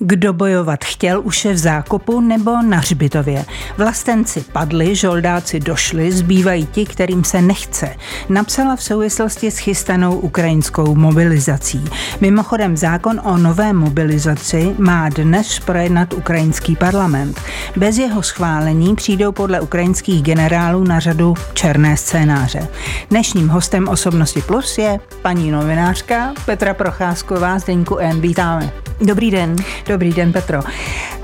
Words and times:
Kdo 0.00 0.32
bojovat 0.32 0.84
chtěl, 0.84 1.20
už 1.24 1.44
je 1.44 1.52
v 1.52 1.58
zákopu 1.58 2.20
nebo 2.20 2.62
na 2.62 2.78
hřbitově. 2.78 3.44
Vlastenci 3.76 4.44
padli, 4.52 4.96
žoldáci 4.96 5.60
došli, 5.60 6.12
zbývají 6.12 6.66
ti, 6.66 6.86
kterým 6.86 7.24
se 7.24 7.42
nechce. 7.42 7.94
Napsala 8.28 8.76
v 8.76 8.82
souvislosti 8.82 9.50
s 9.50 9.58
chystanou 9.58 10.18
ukrajinskou 10.18 10.94
mobilizací. 10.94 11.84
Mimochodem 12.20 12.76
zákon 12.76 13.20
o 13.24 13.36
nové 13.36 13.72
mobilizaci 13.72 14.74
má 14.78 15.08
dnes 15.08 15.58
projednat 15.58 16.12
ukrajinský 16.12 16.76
parlament. 16.76 17.40
Bez 17.76 17.98
jeho 17.98 18.22
schválení 18.22 18.94
přijdou 18.94 19.32
podle 19.32 19.60
ukrajinských 19.60 20.22
generálů 20.22 20.84
na 20.84 21.00
řadu 21.00 21.34
černé 21.54 21.96
scénáře. 21.96 22.68
Dnešním 23.10 23.48
hostem 23.48 23.88
Osobnosti 23.88 24.42
Plus 24.42 24.78
je 24.78 25.00
paní 25.22 25.50
novinářka 25.50 26.32
Petra 26.46 26.74
Procházková 26.74 27.58
z 27.58 27.64
Deníku 27.64 27.96
N. 27.96 28.20
Vítáme. 28.20 28.72
Dobrý 29.00 29.30
den. 29.30 29.56
Dobrý 29.88 30.12
den, 30.12 30.32
Petro. 30.32 30.60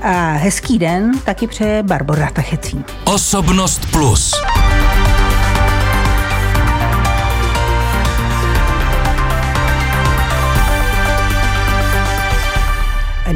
A 0.01 0.31
hezký 0.31 0.79
den 0.79 1.11
taky 1.25 1.47
přeje 1.47 1.83
Barbara 1.83 2.29
Tachecí. 2.33 2.83
Osobnost 3.03 3.91
Plus. 3.91 4.31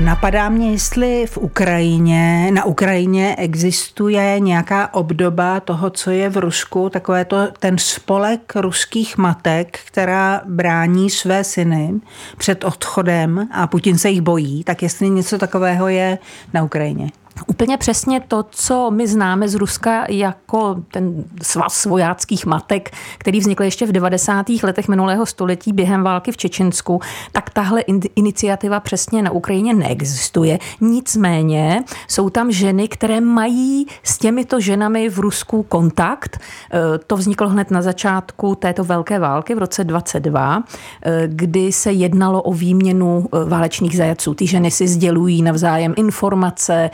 Napadá 0.09 0.49
mě, 0.49 0.71
jestli 0.71 1.25
v 1.25 1.37
Ukrajině, 1.37 2.51
na 2.53 2.65
Ukrajině 2.65 3.35
existuje 3.35 4.39
nějaká 4.39 4.93
obdoba 4.93 5.59
toho, 5.59 5.89
co 5.89 6.11
je 6.11 6.29
v 6.29 6.37
Rusku, 6.37 6.89
takové 6.89 7.25
to 7.25 7.47
ten 7.59 7.77
spolek 7.77 8.55
ruských 8.55 9.17
matek, 9.17 9.79
která 9.85 10.41
brání 10.45 11.09
své 11.09 11.43
syny 11.43 11.93
před 12.37 12.63
odchodem 12.63 13.47
a 13.51 13.67
Putin 13.67 13.97
se 13.97 14.09
jich 14.09 14.21
bojí, 14.21 14.63
tak 14.63 14.83
jestli 14.83 15.09
něco 15.09 15.37
takového 15.37 15.87
je 15.87 16.17
na 16.53 16.63
Ukrajině. 16.63 17.09
Úplně 17.48 17.77
přesně 17.77 18.20
to, 18.20 18.45
co 18.49 18.91
my 18.91 19.08
známe 19.08 19.50
z 19.50 19.55
Ruska 19.55 20.05
jako 20.09 20.75
ten 20.91 21.23
svaz 21.41 21.86
vojáckých 21.86 22.45
matek, 22.45 22.91
který 23.17 23.39
vznikl 23.39 23.63
ještě 23.63 23.86
v 23.86 23.91
90. 23.91 24.45
letech 24.63 24.88
minulého 24.88 25.25
století 25.25 25.73
během 25.73 26.03
války 26.03 26.31
v 26.31 26.38
Čečensku, 26.38 27.02
tak 27.31 27.50
tahle 27.50 27.81
iniciativa 28.16 28.80
přesně 28.80 29.22
na 29.22 29.31
Ukrajině 29.31 29.73
neexistuje. 29.73 30.59
Nicméně 30.81 31.83
jsou 32.08 32.30
tam 32.30 32.52
ženy, 32.52 32.88
které 32.88 33.22
mají 33.22 33.88
s 34.03 34.17
těmito 34.17 34.59
ženami 34.59 35.09
v 35.09 35.19
Rusku 35.19 35.63
kontakt. 35.63 36.38
E, 36.38 36.97
to 36.97 37.17
vzniklo 37.17 37.50
hned 37.50 37.72
na 37.72 37.81
začátku 37.81 38.56
této 38.56 38.83
velké 38.83 39.19
války 39.19 39.56
v 39.56 39.58
roce 39.58 39.83
22, 39.83 40.63
e, 41.02 41.23
kdy 41.28 41.72
se 41.72 41.91
jednalo 41.91 42.41
o 42.41 42.53
výměnu 42.53 43.25
e, 43.25 43.50
válečných 43.50 43.97
zajaců. 43.97 44.33
Ty 44.33 44.47
ženy 44.47 44.72
si 44.72 44.88
sdělují 44.88 45.41
navzájem 45.41 45.94
informace, 45.97 46.89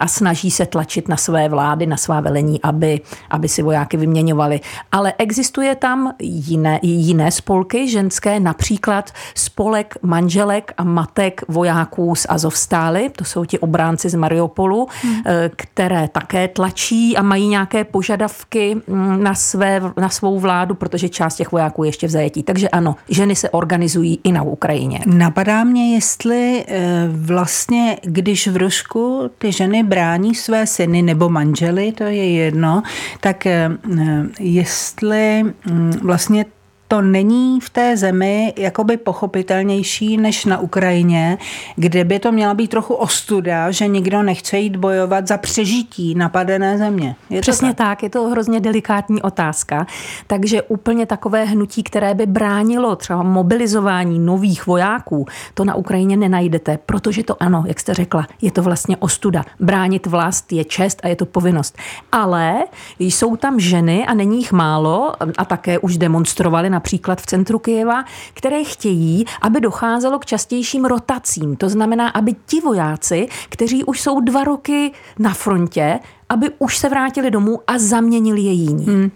a 0.00 0.08
snaží 0.08 0.50
se 0.50 0.66
tlačit 0.66 1.08
na 1.08 1.16
své 1.16 1.48
vlády, 1.48 1.86
na 1.86 1.96
svá 1.96 2.20
velení, 2.20 2.62
aby, 2.62 3.00
aby 3.30 3.48
si 3.48 3.62
vojáky 3.62 3.96
vyměňovali. 3.96 4.60
Ale 4.92 5.14
existuje 5.18 5.74
tam 5.74 6.12
jiné, 6.22 6.80
jiné 6.82 7.30
spolky 7.30 7.88
ženské, 7.88 8.40
například 8.40 9.12
spolek 9.34 9.94
manželek 10.02 10.72
a 10.76 10.84
matek 10.84 11.42
vojáků 11.48 12.14
z 12.14 12.26
Azovstály, 12.28 13.10
to 13.16 13.24
jsou 13.24 13.44
ti 13.44 13.58
obránci 13.58 14.08
z 14.08 14.14
Mariupolu, 14.14 14.88
hmm. 15.02 15.16
Eh, 15.26 15.50
které 15.56 16.08
také 16.08 16.48
tlačí 16.48 17.16
a 17.16 17.22
mají 17.22 17.48
nějaké 17.48 17.84
požadavky 17.84 18.76
mm, 18.86 19.22
na, 19.22 19.34
své, 19.34 19.80
na 19.96 20.08
svou 20.08 20.38
vládu, 20.38 20.74
protože 20.74 21.08
část 21.08 21.36
těch 21.36 21.52
vojáků 21.52 21.84
je 21.84 21.88
ještě 21.88 22.06
v 22.06 22.10
zajetí. 22.10 22.42
Takže 22.42 22.68
ano, 22.68 22.94
ženy 23.08 23.36
se 23.36 23.50
organizují 23.50 24.20
i 24.24 24.32
na 24.32 24.42
Ukrajině. 24.42 25.00
Napadá 25.06 25.64
mě, 25.64 25.94
jestli 25.94 26.64
eh, 26.68 27.08
vlastně, 27.12 27.98
když 28.02 28.48
v 28.48 28.56
Rusku 28.56 29.30
ty 29.38 29.52
ženy 29.52 29.65
ženy 29.66 29.82
brání 29.82 30.34
své 30.34 30.66
syny 30.66 31.02
nebo 31.02 31.28
manžely, 31.28 31.92
to 31.92 32.04
je 32.04 32.30
jedno, 32.32 32.82
tak 33.20 33.46
eh, 33.46 33.70
jestli 34.40 35.42
mm, 35.42 35.92
vlastně 36.02 36.44
to 36.88 37.02
není 37.02 37.60
v 37.60 37.70
té 37.70 37.96
zemi 37.96 38.52
jakoby 38.56 38.96
pochopitelnější 38.96 40.16
než 40.16 40.44
na 40.44 40.58
Ukrajině, 40.58 41.38
kde 41.76 42.04
by 42.04 42.18
to 42.18 42.32
měla 42.32 42.54
být 42.54 42.70
trochu 42.70 42.94
ostuda, 42.94 43.70
že 43.70 43.86
nikdo 43.86 44.22
nechce 44.22 44.58
jít 44.58 44.76
bojovat 44.76 45.26
za 45.26 45.38
přežití 45.38 46.14
napadené 46.14 46.78
země. 46.78 47.16
Je 47.30 47.40
Přesně 47.40 47.74
tak? 47.74 47.76
tak, 47.88 48.02
je 48.02 48.10
to 48.10 48.28
hrozně 48.28 48.60
delikátní 48.60 49.22
otázka. 49.22 49.86
Takže 50.26 50.62
úplně 50.62 51.06
takové 51.06 51.44
hnutí, 51.44 51.82
které 51.82 52.14
by 52.14 52.26
bránilo 52.26 52.96
třeba 52.96 53.22
mobilizování 53.22 54.18
nových 54.18 54.66
vojáků, 54.66 55.26
to 55.54 55.64
na 55.64 55.74
Ukrajině 55.74 56.16
nenajdete, 56.16 56.78
protože 56.86 57.24
to 57.24 57.42
ano, 57.42 57.64
jak 57.66 57.80
jste 57.80 57.94
řekla, 57.94 58.26
je 58.42 58.50
to 58.50 58.62
vlastně 58.62 58.96
ostuda. 58.96 59.44
Bránit 59.60 60.06
vlast 60.06 60.52
je 60.52 60.64
čest 60.64 61.00
a 61.04 61.08
je 61.08 61.16
to 61.16 61.26
povinnost. 61.26 61.78
Ale 62.12 62.64
jsou 62.98 63.36
tam 63.36 63.60
ženy 63.60 64.06
a 64.06 64.14
není 64.14 64.38
jich 64.38 64.52
málo 64.52 65.12
a 65.38 65.44
také 65.44 65.78
už 65.78 65.98
demonstrovali 65.98 66.70
například 66.76 67.20
v 67.20 67.26
centru 67.26 67.58
Kyjeva, 67.58 68.04
které 68.34 68.64
chtějí, 68.64 69.24
aby 69.40 69.60
docházelo 69.60 70.18
k 70.18 70.26
častějším 70.26 70.84
rotacím. 70.84 71.56
To 71.56 71.68
znamená, 71.68 72.08
aby 72.08 72.36
ti 72.46 72.60
vojáci, 72.60 73.28
kteří 73.48 73.84
už 73.84 74.00
jsou 74.00 74.20
dva 74.20 74.44
roky 74.44 74.92
na 75.18 75.32
frontě, 75.34 75.98
aby 76.28 76.50
už 76.58 76.78
se 76.78 76.88
vrátili 76.88 77.30
domů 77.30 77.60
a 77.66 77.78
zaměnili 77.78 78.40
je 78.40 78.52
jiní. 78.52 78.86
Hmm. 78.86 79.10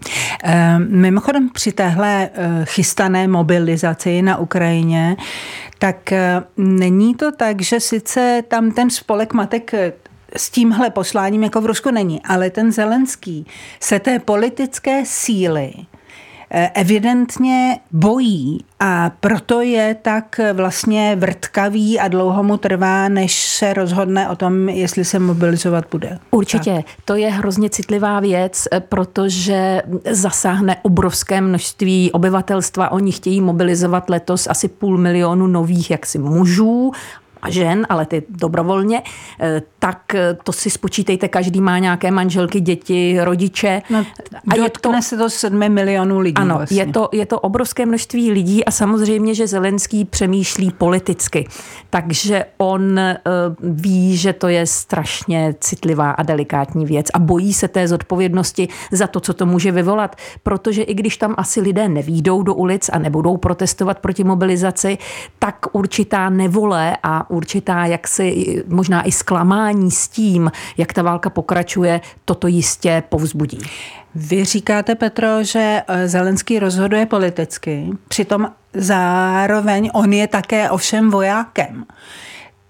E, 0.44 0.78
mimochodem 0.78 1.50
při 1.52 1.72
téhle 1.72 2.30
eh, 2.32 2.64
chystané 2.64 3.28
mobilizaci 3.28 4.22
na 4.22 4.36
Ukrajině, 4.36 5.16
tak 5.78 6.12
e, 6.12 6.42
není 6.56 7.14
to 7.14 7.32
tak, 7.32 7.60
že 7.60 7.80
sice 7.80 8.42
tam 8.48 8.70
ten 8.70 8.90
spolek 8.90 9.32
matek 9.32 9.74
s 10.36 10.50
tímhle 10.50 10.90
posláním 10.90 11.42
jako 11.42 11.60
v 11.60 11.66
Rusku 11.66 11.90
není, 11.90 12.22
ale 12.22 12.50
ten 12.50 12.72
Zelenský 12.72 13.46
se 13.80 13.98
té 13.98 14.18
politické 14.18 15.02
síly 15.06 15.72
evidentně 16.74 17.78
bojí 17.92 18.64
a 18.80 19.10
proto 19.20 19.60
je 19.60 19.96
tak 20.02 20.40
vlastně 20.52 21.16
vrtkavý 21.16 22.00
a 22.00 22.08
dlouho 22.08 22.42
mu 22.42 22.56
trvá, 22.56 23.08
než 23.08 23.46
se 23.46 23.74
rozhodne 23.74 24.28
o 24.28 24.36
tom, 24.36 24.68
jestli 24.68 25.04
se 25.04 25.18
mobilizovat 25.18 25.84
bude. 25.90 26.18
Určitě. 26.30 26.74
Tak. 26.74 26.84
To 27.04 27.16
je 27.16 27.30
hrozně 27.30 27.70
citlivá 27.70 28.20
věc, 28.20 28.68
protože 28.88 29.82
zasáhne 30.10 30.76
obrovské 30.82 31.40
množství 31.40 32.12
obyvatelstva. 32.12 32.92
Oni 32.92 33.12
chtějí 33.12 33.40
mobilizovat 33.40 34.10
letos 34.10 34.46
asi 34.50 34.68
půl 34.68 34.98
milionu 34.98 35.46
nových 35.46 35.90
jaksi 35.90 36.18
mužů 36.18 36.92
a 37.42 37.50
žen, 37.50 37.86
ale 37.88 38.06
ty 38.06 38.22
dobrovolně, 38.28 39.02
eh, 39.40 39.62
tak 39.78 40.14
eh, 40.14 40.36
to 40.44 40.52
si 40.52 40.70
spočítejte, 40.70 41.28
každý 41.28 41.60
má 41.60 41.78
nějaké 41.78 42.10
manželky, 42.10 42.60
děti, 42.60 43.16
rodiče. 43.20 43.82
No, 43.90 44.06
a 44.48 44.56
je 44.56 44.70
to, 44.70 44.92
se 45.00 45.16
to 45.16 45.30
sedmi 45.30 45.68
milionů 45.68 46.18
lidí. 46.18 46.36
Ano, 46.36 46.54
vlastně. 46.54 46.78
je, 46.78 46.86
to, 46.86 47.08
je 47.12 47.26
to 47.26 47.40
obrovské 47.40 47.86
množství 47.86 48.32
lidí 48.32 48.64
a 48.64 48.70
samozřejmě, 48.70 49.34
že 49.34 49.46
Zelenský 49.46 50.04
přemýšlí 50.04 50.70
politicky. 50.70 51.48
Takže 51.90 52.44
on 52.58 52.82
uh, 52.82 53.14
ví, 53.60 54.16
že 54.16 54.32
to 54.32 54.48
je 54.48 54.66
strašně 54.66 55.54
citlivá 55.60 56.10
a 56.10 56.22
delikátní 56.22 56.86
věc 56.86 57.06
a 57.14 57.18
bojí 57.18 57.52
se 57.52 57.68
té 57.68 57.88
zodpovědnosti 57.88 58.68
za 58.92 59.06
to, 59.06 59.20
co 59.20 59.34
to 59.34 59.46
může 59.46 59.72
vyvolat. 59.72 60.16
Protože 60.42 60.82
i 60.82 60.94
když 60.94 61.16
tam 61.16 61.34
asi 61.38 61.60
lidé 61.60 61.88
nevídou 61.88 62.42
do 62.42 62.54
ulic 62.54 62.90
a 62.92 62.98
nebudou 62.98 63.36
protestovat 63.36 63.98
proti 63.98 64.24
mobilizaci, 64.24 64.98
tak 65.38 65.66
určitá 65.72 66.30
nevole 66.30 66.96
a 67.02 67.29
určitá 67.30 67.86
jaksi 67.86 68.62
možná 68.68 69.02
i 69.02 69.12
zklamání 69.12 69.90
s 69.90 70.08
tím, 70.08 70.50
jak 70.76 70.92
ta 70.92 71.02
válka 71.02 71.30
pokračuje, 71.30 72.00
toto 72.24 72.46
jistě 72.46 73.02
povzbudí. 73.08 73.58
Vy 74.14 74.44
říkáte, 74.44 74.94
Petro, 74.94 75.44
že 75.44 75.82
eh, 75.88 76.08
Zelenský 76.08 76.58
rozhoduje 76.58 77.06
politicky, 77.06 77.90
přitom 78.08 78.52
zároveň 78.74 79.90
on 79.94 80.12
je 80.12 80.26
také 80.26 80.70
ovšem 80.70 81.10
vojákem. 81.10 81.84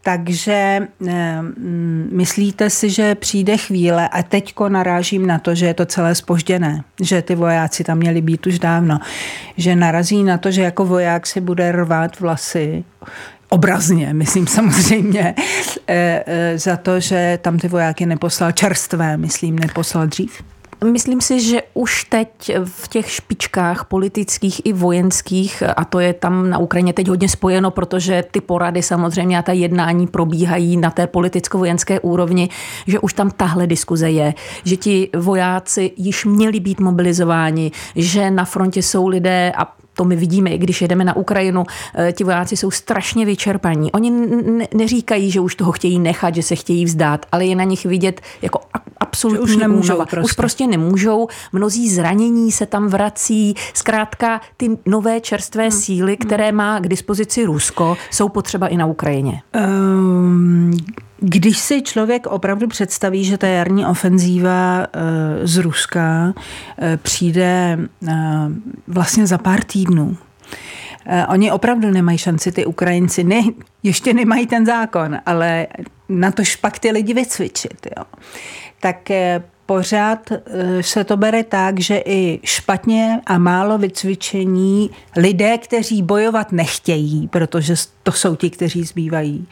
Takže 0.02 0.88
eh, 1.08 1.38
myslíte 2.10 2.70
si, 2.70 2.90
že 2.90 3.14
přijde 3.14 3.56
chvíle, 3.56 4.08
a 4.08 4.22
teďko 4.22 4.68
narážím 4.68 5.26
na 5.26 5.38
to, 5.38 5.54
že 5.54 5.66
je 5.66 5.74
to 5.74 5.86
celé 5.86 6.14
spožděné, 6.14 6.84
že 7.00 7.22
ty 7.22 7.34
vojáci 7.34 7.84
tam 7.84 7.98
měli 7.98 8.20
být 8.20 8.46
už 8.46 8.58
dávno, 8.58 8.98
že 9.56 9.76
narazí 9.76 10.24
na 10.24 10.38
to, 10.38 10.50
že 10.50 10.62
jako 10.62 10.84
voják 10.84 11.26
si 11.26 11.40
bude 11.40 11.72
rvát 11.72 12.20
vlasy, 12.20 12.84
obrazně, 13.50 14.14
myslím 14.14 14.46
samozřejmě, 14.56 15.34
eh, 15.88 16.24
eh, 16.26 16.58
za 16.58 16.76
to, 16.76 17.00
že 17.00 17.38
tam 17.42 17.58
ty 17.58 17.68
vojáky 17.68 18.06
neposlal 18.06 18.52
čerstvé, 18.52 19.16
myslím, 19.16 19.58
neposlal 19.58 20.06
dřív? 20.06 20.42
Myslím 20.84 21.20
si, 21.20 21.40
že 21.40 21.62
už 21.74 22.04
teď 22.04 22.28
v 22.64 22.88
těch 22.88 23.10
špičkách 23.10 23.84
politických 23.84 24.66
i 24.66 24.72
vojenských, 24.72 25.62
a 25.76 25.84
to 25.84 26.00
je 26.00 26.12
tam 26.12 26.50
na 26.50 26.58
Ukrajině 26.58 26.92
teď 26.92 27.08
hodně 27.08 27.28
spojeno, 27.28 27.70
protože 27.70 28.24
ty 28.30 28.40
porady 28.40 28.82
samozřejmě 28.82 29.38
a 29.38 29.42
ta 29.42 29.52
jednání 29.52 30.06
probíhají 30.06 30.76
na 30.76 30.90
té 30.90 31.06
politicko-vojenské 31.06 32.00
úrovni, 32.00 32.48
že 32.86 32.98
už 32.98 33.12
tam 33.12 33.30
tahle 33.30 33.66
diskuze 33.66 34.10
je, 34.10 34.34
že 34.64 34.76
ti 34.76 35.08
vojáci 35.16 35.92
již 35.96 36.24
měli 36.24 36.60
být 36.60 36.80
mobilizováni, 36.80 37.72
že 37.96 38.30
na 38.30 38.44
frontě 38.44 38.82
jsou 38.82 39.08
lidé 39.08 39.52
a 39.56 39.79
to 40.00 40.04
my 40.04 40.16
vidíme, 40.16 40.50
i 40.50 40.58
když 40.58 40.82
jedeme 40.82 41.04
na 41.04 41.16
Ukrajinu, 41.16 41.64
eh, 41.94 42.12
ti 42.12 42.24
vojáci 42.24 42.56
jsou 42.56 42.70
strašně 42.70 43.26
vyčerpaní. 43.26 43.92
Oni 43.92 44.12
neříkají, 44.74 45.30
že 45.30 45.40
už 45.40 45.54
toho 45.54 45.72
chtějí 45.72 45.98
nechat, 45.98 46.34
že 46.34 46.42
se 46.42 46.56
chtějí 46.56 46.84
vzdát, 46.84 47.26
ale 47.32 47.44
je 47.44 47.56
na 47.56 47.64
nich 47.64 47.84
vidět 47.84 48.20
jako 48.42 48.60
absolutní 49.00 49.40
už 49.40 49.56
nemůžou 49.56 49.96
Prostě. 49.96 50.20
Už 50.20 50.32
prostě 50.32 50.66
nemůžou. 50.66 51.28
Mnozí 51.52 51.90
zranění 51.90 52.52
se 52.52 52.66
tam 52.66 52.88
vrací. 52.88 53.54
Zkrátka 53.74 54.40
ty 54.56 54.78
nové 54.86 55.20
čerstvé 55.20 55.62
hmm. 55.62 55.72
síly, 55.72 56.16
které 56.16 56.52
má 56.52 56.80
k 56.80 56.88
dispozici 56.88 57.44
Rusko, 57.44 57.96
jsou 58.10 58.28
potřeba 58.28 58.68
i 58.68 58.76
na 58.76 58.86
Ukrajině. 58.86 59.42
Um, 59.54 60.76
když 61.18 61.58
si 61.58 61.82
člověk 61.82 62.26
opravdu 62.26 62.68
představí, 62.68 63.24
že 63.24 63.38
ta 63.38 63.46
jarní 63.46 63.86
ofenzíva 63.86 64.82
eh, 64.82 65.46
z 65.46 65.56
Ruska 65.56 66.34
eh, 66.78 66.96
přijde 66.96 67.78
eh, 68.08 68.14
vlastně 68.86 69.26
za 69.26 69.38
pár 69.38 69.64
týdnů, 69.64 70.16
Oni 71.28 71.52
opravdu 71.52 71.90
nemají 71.90 72.18
šanci, 72.18 72.52
ty 72.52 72.66
Ukrajinci 72.66 73.24
ne, 73.24 73.42
ještě 73.82 74.14
nemají 74.14 74.46
ten 74.46 74.66
zákon, 74.66 75.18
ale 75.26 75.66
na 76.08 76.30
to 76.30 76.44
špak 76.44 76.78
ty 76.78 76.90
lidi 76.90 77.14
vycvičit. 77.14 77.86
Jo. 77.96 78.04
Tak 78.80 79.08
pořád 79.66 80.32
se 80.80 81.04
to 81.04 81.16
bere 81.16 81.44
tak, 81.44 81.80
že 81.80 82.02
i 82.06 82.40
špatně 82.44 83.20
a 83.26 83.38
málo 83.38 83.78
vycvičení 83.78 84.90
lidé, 85.16 85.58
kteří 85.58 86.02
bojovat 86.02 86.52
nechtějí, 86.52 87.28
protože 87.28 87.74
to 88.02 88.12
jsou 88.12 88.36
ti, 88.36 88.50
kteří 88.50 88.84
zbývají, 88.84 89.46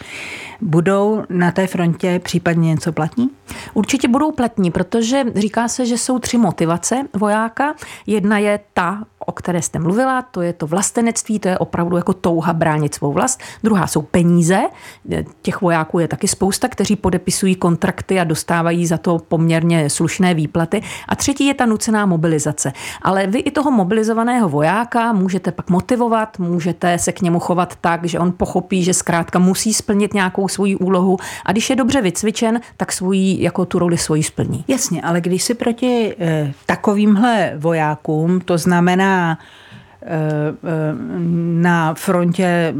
budou 0.60 1.22
na 1.28 1.50
té 1.50 1.66
frontě 1.66 2.20
případně 2.25 2.69
něco 2.69 2.92
platní? 2.92 3.30
Určitě 3.75 4.08
budou 4.08 4.32
platní, 4.32 4.70
protože 4.70 5.25
říká 5.34 5.69
se, 5.69 5.86
že 5.86 5.98
jsou 5.98 6.19
tři 6.19 6.38
motivace 6.38 7.02
vojáka. 7.16 7.75
Jedna 8.06 8.38
je 8.38 8.60
ta, 8.75 9.04
o 9.28 9.32
které 9.32 9.62
jste 9.62 9.78
mluvila, 9.78 10.22
to 10.22 10.42
je 10.42 10.52
to 10.52 10.66
vlastenectví, 10.66 11.38
to 11.38 11.48
je 11.48 11.58
opravdu 11.58 11.96
jako 11.96 12.12
touha 12.12 12.52
bránit 12.52 12.94
svou 12.94 13.12
vlast. 13.12 13.40
Druhá 13.64 13.86
jsou 13.86 14.02
peníze, 14.02 14.60
těch 15.42 15.60
vojáků 15.60 15.98
je 15.98 16.08
taky 16.08 16.28
spousta, 16.28 16.69
kteří 16.69 16.96
podepisují 16.96 17.54
kontrakty 17.54 18.20
a 18.20 18.25
dostávají 18.25 18.86
za 18.86 18.98
to 18.98 19.19
poměrně 19.19 19.90
slušné 19.90 20.34
výplaty. 20.34 20.82
A 21.08 21.16
třetí 21.16 21.46
je 21.46 21.54
ta 21.54 21.66
nucená 21.66 22.06
mobilizace. 22.06 22.72
Ale 23.02 23.26
vy 23.26 23.38
i 23.38 23.50
toho 23.50 23.70
mobilizovaného 23.70 24.48
vojáka 24.48 25.12
můžete 25.12 25.52
pak 25.52 25.70
motivovat, 25.70 26.38
můžete 26.38 26.98
se 26.98 27.12
k 27.12 27.22
němu 27.22 27.40
chovat 27.40 27.76
tak, 27.80 28.04
že 28.04 28.19
on 28.19 28.32
pochopí, 28.32 28.84
že 28.84 28.94
zkrátka 28.94 29.38
musí 29.38 29.75
splnit 29.75 30.14
nějakou 30.14 30.48
svoji 30.48 30.76
úlohu 30.76 31.16
a 31.44 31.52
když 31.52 31.70
je 31.70 31.76
dobře 31.76 32.00
vycvičen, 32.02 32.60
tak 32.76 32.92
svoji, 32.92 33.42
jako 33.42 33.64
tu 33.64 33.78
roli 33.78 33.98
svoji 33.98 34.22
splní. 34.22 34.64
Jasně, 34.69 35.02
ale 35.02 35.20
když 35.20 35.42
si 35.42 35.54
proti 35.54 36.14
eh, 36.19 36.52
takovýmhle 36.66 37.52
vojákům, 37.56 38.40
to 38.40 38.58
znamená 38.58 39.18
eh, 39.26 39.37
eh, 40.03 40.56
na 41.62 41.94
frontě 41.94 42.75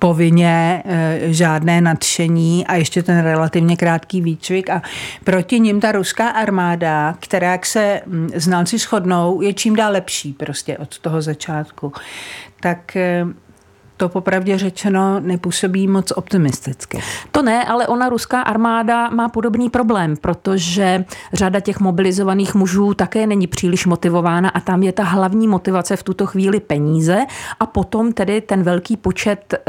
povinně 0.00 0.82
eh, 0.84 1.18
žádné 1.22 1.80
nadšení 1.80 2.66
a 2.66 2.74
ještě 2.74 3.02
ten 3.02 3.22
relativně 3.22 3.76
krátký 3.76 4.20
výcvik 4.20 4.70
a 4.70 4.82
proti 5.24 5.60
ním 5.60 5.80
ta 5.80 5.92
ruská 5.92 6.28
armáda, 6.28 7.14
která, 7.20 7.52
jak 7.52 7.66
se 7.66 8.00
znalci 8.34 8.78
shodnou, 8.78 9.40
je 9.40 9.54
čím 9.54 9.76
dál 9.76 9.92
lepší 9.92 10.32
prostě 10.32 10.78
od 10.78 10.98
toho 10.98 11.22
začátku. 11.22 11.92
Tak 12.60 12.96
to 13.96 14.08
popravdě 14.08 14.58
řečeno 14.58 15.20
nepůsobí 15.20 15.88
moc 15.88 16.10
optimisticky. 16.10 16.98
To 17.30 17.42
ne, 17.42 17.64
ale 17.64 17.86
ona 17.86 18.08
ruská 18.08 18.40
armáda 18.40 19.10
má 19.10 19.28
podobný 19.28 19.70
problém, 19.70 20.16
protože 20.16 21.04
řada 21.32 21.60
těch 21.60 21.80
mobilizovaných 21.80 22.54
mužů 22.54 22.94
také 22.94 23.26
není 23.26 23.46
příliš 23.46 23.86
motivována 23.86 24.48
a 24.48 24.60
tam 24.60 24.82
je 24.82 24.92
ta 24.92 25.02
hlavní 25.02 25.48
motivace 25.48 25.96
v 25.96 26.02
tuto 26.02 26.26
chvíli 26.26 26.60
peníze 26.60 27.26
a 27.60 27.66
potom 27.66 28.12
tedy 28.12 28.40
ten 28.40 28.62
velký 28.62 28.96
počet 28.96 29.54
e, 29.54 29.60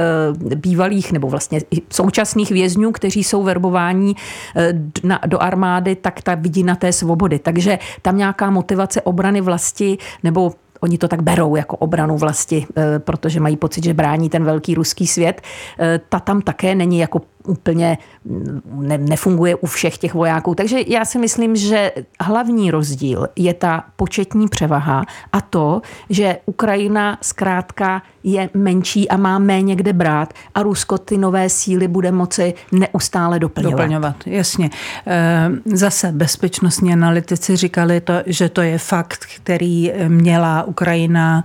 bývalých 0.55 1.11
nebo 1.11 1.27
vlastně 1.27 1.59
současných 1.93 2.51
vězňů, 2.51 2.91
kteří 2.91 3.23
jsou 3.23 3.43
verbováni 3.43 4.15
e, 4.55 4.73
na, 5.03 5.19
do 5.25 5.41
armády, 5.41 5.95
tak 5.95 6.21
ta 6.21 6.35
vidina 6.35 6.75
té 6.75 6.91
svobody. 6.91 7.39
Takže 7.39 7.79
tam 8.01 8.17
nějaká 8.17 8.49
motivace 8.49 9.01
obrany 9.01 9.41
vlasti 9.41 9.97
nebo 10.23 10.53
Oni 10.85 10.97
to 10.97 11.07
tak 11.07 11.21
berou 11.21 11.55
jako 11.55 11.77
obranu 11.77 12.17
vlasti, 12.17 12.65
eh, 12.77 12.99
protože 12.99 13.39
mají 13.39 13.57
pocit, 13.57 13.83
že 13.83 13.93
brání 13.93 14.29
ten 14.29 14.43
velký 14.43 14.75
ruský 14.75 15.07
svět. 15.07 15.41
Eh, 15.79 15.99
ta 16.09 16.19
tam 16.19 16.41
také 16.41 16.75
není 16.75 16.99
jako 16.99 17.21
úplně 17.45 17.97
ne, 18.65 18.97
nefunguje 18.97 19.55
u 19.55 19.65
všech 19.65 19.97
těch 19.97 20.13
vojáků. 20.13 20.55
Takže 20.55 20.79
já 20.87 21.05
si 21.05 21.19
myslím, 21.19 21.55
že 21.55 21.91
hlavní 22.21 22.71
rozdíl 22.71 23.27
je 23.35 23.53
ta 23.53 23.83
početní 23.95 24.47
převaha 24.47 25.05
a 25.31 25.41
to, 25.41 25.81
že 26.09 26.37
Ukrajina 26.45 27.17
zkrátka 27.21 28.01
je 28.23 28.49
menší 28.53 29.09
a 29.09 29.17
má 29.17 29.39
méně 29.39 29.75
kde 29.75 29.93
brát 29.93 30.33
a 30.55 30.63
Rusko 30.63 30.97
ty 30.97 31.17
nové 31.17 31.49
síly 31.49 31.87
bude 31.87 32.11
moci 32.11 32.53
neustále 32.71 33.39
doplňovat. 33.39 33.71
Doplňovat, 33.71 34.15
jasně. 34.25 34.69
Eh, 35.07 35.49
zase 35.65 36.11
bezpečnostní 36.11 36.93
analytici 36.93 37.55
říkali, 37.55 38.01
to, 38.01 38.13
že 38.25 38.49
to 38.49 38.61
je 38.61 38.77
fakt, 38.77 39.25
který 39.35 39.91
měla 40.07 40.63
Ukrajina 40.63 41.43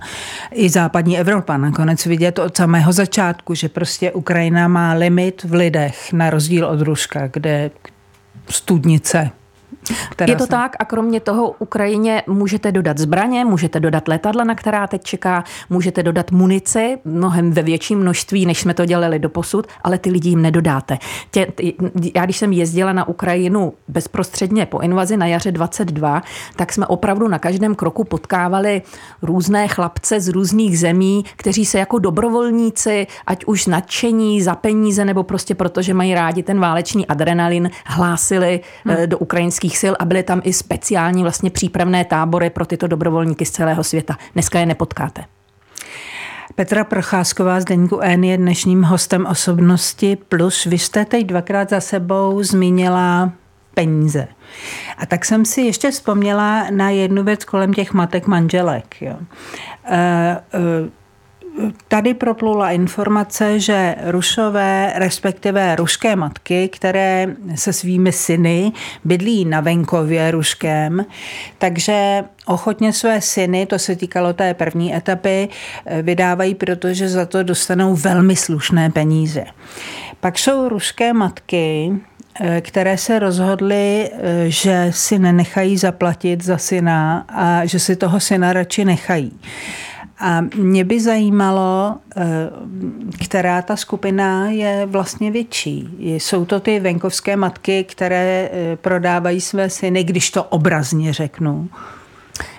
i 0.53 0.69
západní 0.69 1.19
Evropa 1.19 1.57
nakonec 1.57 2.05
vidět 2.05 2.39
od 2.39 2.57
samého 2.57 2.91
začátku, 2.91 3.55
že 3.55 3.69
prostě 3.69 4.11
Ukrajina 4.11 4.67
má 4.67 4.93
limit 4.93 5.43
v 5.43 5.53
lidech 5.53 5.90
letech, 5.91 6.13
na 6.13 6.29
rozdíl 6.29 6.65
od 6.65 6.81
Ruska, 6.81 7.27
kde 7.27 7.71
studnice 8.49 9.31
je 10.27 10.35
to 10.35 10.47
tak 10.47 10.75
a 10.79 10.85
kromě 10.85 11.19
toho 11.19 11.55
Ukrajině 11.59 12.23
můžete 12.27 12.71
dodat 12.71 12.97
zbraně, 12.97 13.45
můžete 13.45 13.79
dodat 13.79 14.07
letadla, 14.07 14.43
na 14.43 14.55
která 14.55 14.87
teď 14.87 15.03
čeká, 15.03 15.43
můžete 15.69 16.03
dodat 16.03 16.31
munici 16.31 16.97
mnohem 17.05 17.51
ve 17.51 17.61
větším 17.61 17.99
množství, 17.99 18.45
než 18.45 18.59
jsme 18.59 18.73
to 18.73 18.85
dělali 18.85 19.19
do 19.19 19.29
posud, 19.29 19.67
ale 19.83 19.97
ty 19.97 20.09
lidi 20.09 20.29
jim 20.29 20.41
nedodáte. 20.41 20.97
Tě, 21.31 21.47
já 22.15 22.25
když 22.25 22.37
jsem 22.37 22.53
jezdila 22.53 22.93
na 22.93 23.07
Ukrajinu 23.07 23.73
bezprostředně 23.87 24.65
po 24.65 24.79
invazi 24.79 25.17
na 25.17 25.25
jaře 25.25 25.51
22, 25.51 26.21
tak 26.55 26.73
jsme 26.73 26.87
opravdu 26.87 27.27
na 27.27 27.39
každém 27.39 27.75
kroku 27.75 28.03
potkávali 28.03 28.81
různé 29.21 29.67
chlapce 29.67 30.19
z 30.19 30.27
různých 30.27 30.79
zemí, 30.79 31.25
kteří 31.35 31.65
se 31.65 31.79
jako 31.79 31.99
dobrovolníci, 31.99 33.07
ať 33.27 33.45
už 33.45 33.65
nadšení 33.65 34.41
za 34.41 34.55
peníze 34.55 35.05
nebo 35.05 35.23
prostě 35.23 35.55
proto, 35.55 35.81
že 35.81 35.93
mají 35.93 36.13
rádi 36.13 36.43
ten 36.43 36.59
válečný 36.59 37.07
adrenalin, 37.07 37.69
hlásili 37.85 38.59
hmm. 38.85 38.95
do 39.05 39.17
ukrajinských 39.17 39.70
sil 39.81 39.93
a 39.99 40.05
byly 40.05 40.23
tam 40.23 40.41
i 40.43 40.53
speciální 40.53 41.21
vlastně 41.21 41.49
přípravné 41.49 42.05
tábory 42.05 42.49
pro 42.49 42.65
tyto 42.65 42.87
dobrovolníky 42.87 43.45
z 43.45 43.51
celého 43.51 43.83
světa. 43.83 44.17
Dneska 44.33 44.59
je 44.59 44.65
nepotkáte. 44.65 45.23
Petra 46.55 46.83
Procházková 46.83 47.59
z 47.59 47.65
Deníku 47.65 47.99
N 47.99 48.23
je 48.23 48.37
dnešním 48.37 48.83
hostem 48.83 49.25
osobnosti 49.25 50.15
plus. 50.15 50.65
Vy 50.65 50.77
jste 50.77 51.05
teď 51.05 51.25
dvakrát 51.25 51.69
za 51.69 51.79
sebou 51.79 52.43
zmínila 52.43 53.31
peníze. 53.73 54.27
A 54.97 55.05
tak 55.05 55.25
jsem 55.25 55.45
si 55.45 55.61
ještě 55.61 55.91
vzpomněla 55.91 56.65
na 56.71 56.89
jednu 56.89 57.23
věc 57.23 57.45
kolem 57.45 57.73
těch 57.73 57.93
matek 57.93 58.27
manželek. 58.27 59.01
Jo. 59.01 59.15
E, 59.85 59.97
e, 59.97 61.00
tady 61.87 62.13
proplula 62.13 62.71
informace, 62.71 63.59
že 63.59 63.95
Rušové, 64.05 64.93
respektive 64.95 65.75
ruské 65.75 66.15
matky, 66.15 66.69
které 66.69 67.27
se 67.55 67.73
svými 67.73 68.11
syny 68.11 68.71
bydlí 69.03 69.45
na 69.45 69.59
venkově 69.59 70.31
ruském, 70.31 71.05
takže 71.57 72.23
ochotně 72.45 72.93
své 72.93 73.21
syny, 73.21 73.65
to 73.65 73.79
se 73.79 73.95
týkalo 73.95 74.33
té 74.33 74.53
první 74.53 74.95
etapy, 74.95 75.49
vydávají, 76.01 76.55
protože 76.55 77.09
za 77.09 77.25
to 77.25 77.43
dostanou 77.43 77.95
velmi 77.95 78.35
slušné 78.35 78.89
peníze. 78.89 79.43
Pak 80.19 80.39
jsou 80.39 80.69
ruské 80.69 81.13
matky, 81.13 81.91
které 82.61 82.97
se 82.97 83.19
rozhodly, 83.19 84.11
že 84.47 84.87
si 84.89 85.19
nenechají 85.19 85.77
zaplatit 85.77 86.43
za 86.43 86.57
syna 86.57 87.25
a 87.29 87.65
že 87.65 87.79
si 87.79 87.95
toho 87.95 88.19
syna 88.19 88.53
radši 88.53 88.85
nechají. 88.85 89.39
A 90.21 90.41
mě 90.55 90.83
by 90.83 90.99
zajímalo, 90.99 91.95
eh, 92.15 92.23
která 93.25 93.61
ta 93.61 93.75
skupina 93.75 94.49
je 94.49 94.85
vlastně 94.85 95.31
větší. 95.31 95.89
Jsou 95.99 96.45
to 96.45 96.59
ty 96.59 96.79
venkovské 96.79 97.35
matky, 97.35 97.83
které 97.83 98.49
eh, 98.51 98.75
prodávají 98.75 99.41
své 99.41 99.69
syny, 99.69 100.03
když 100.03 100.31
to 100.31 100.43
obrazně 100.43 101.13
řeknu? 101.13 101.69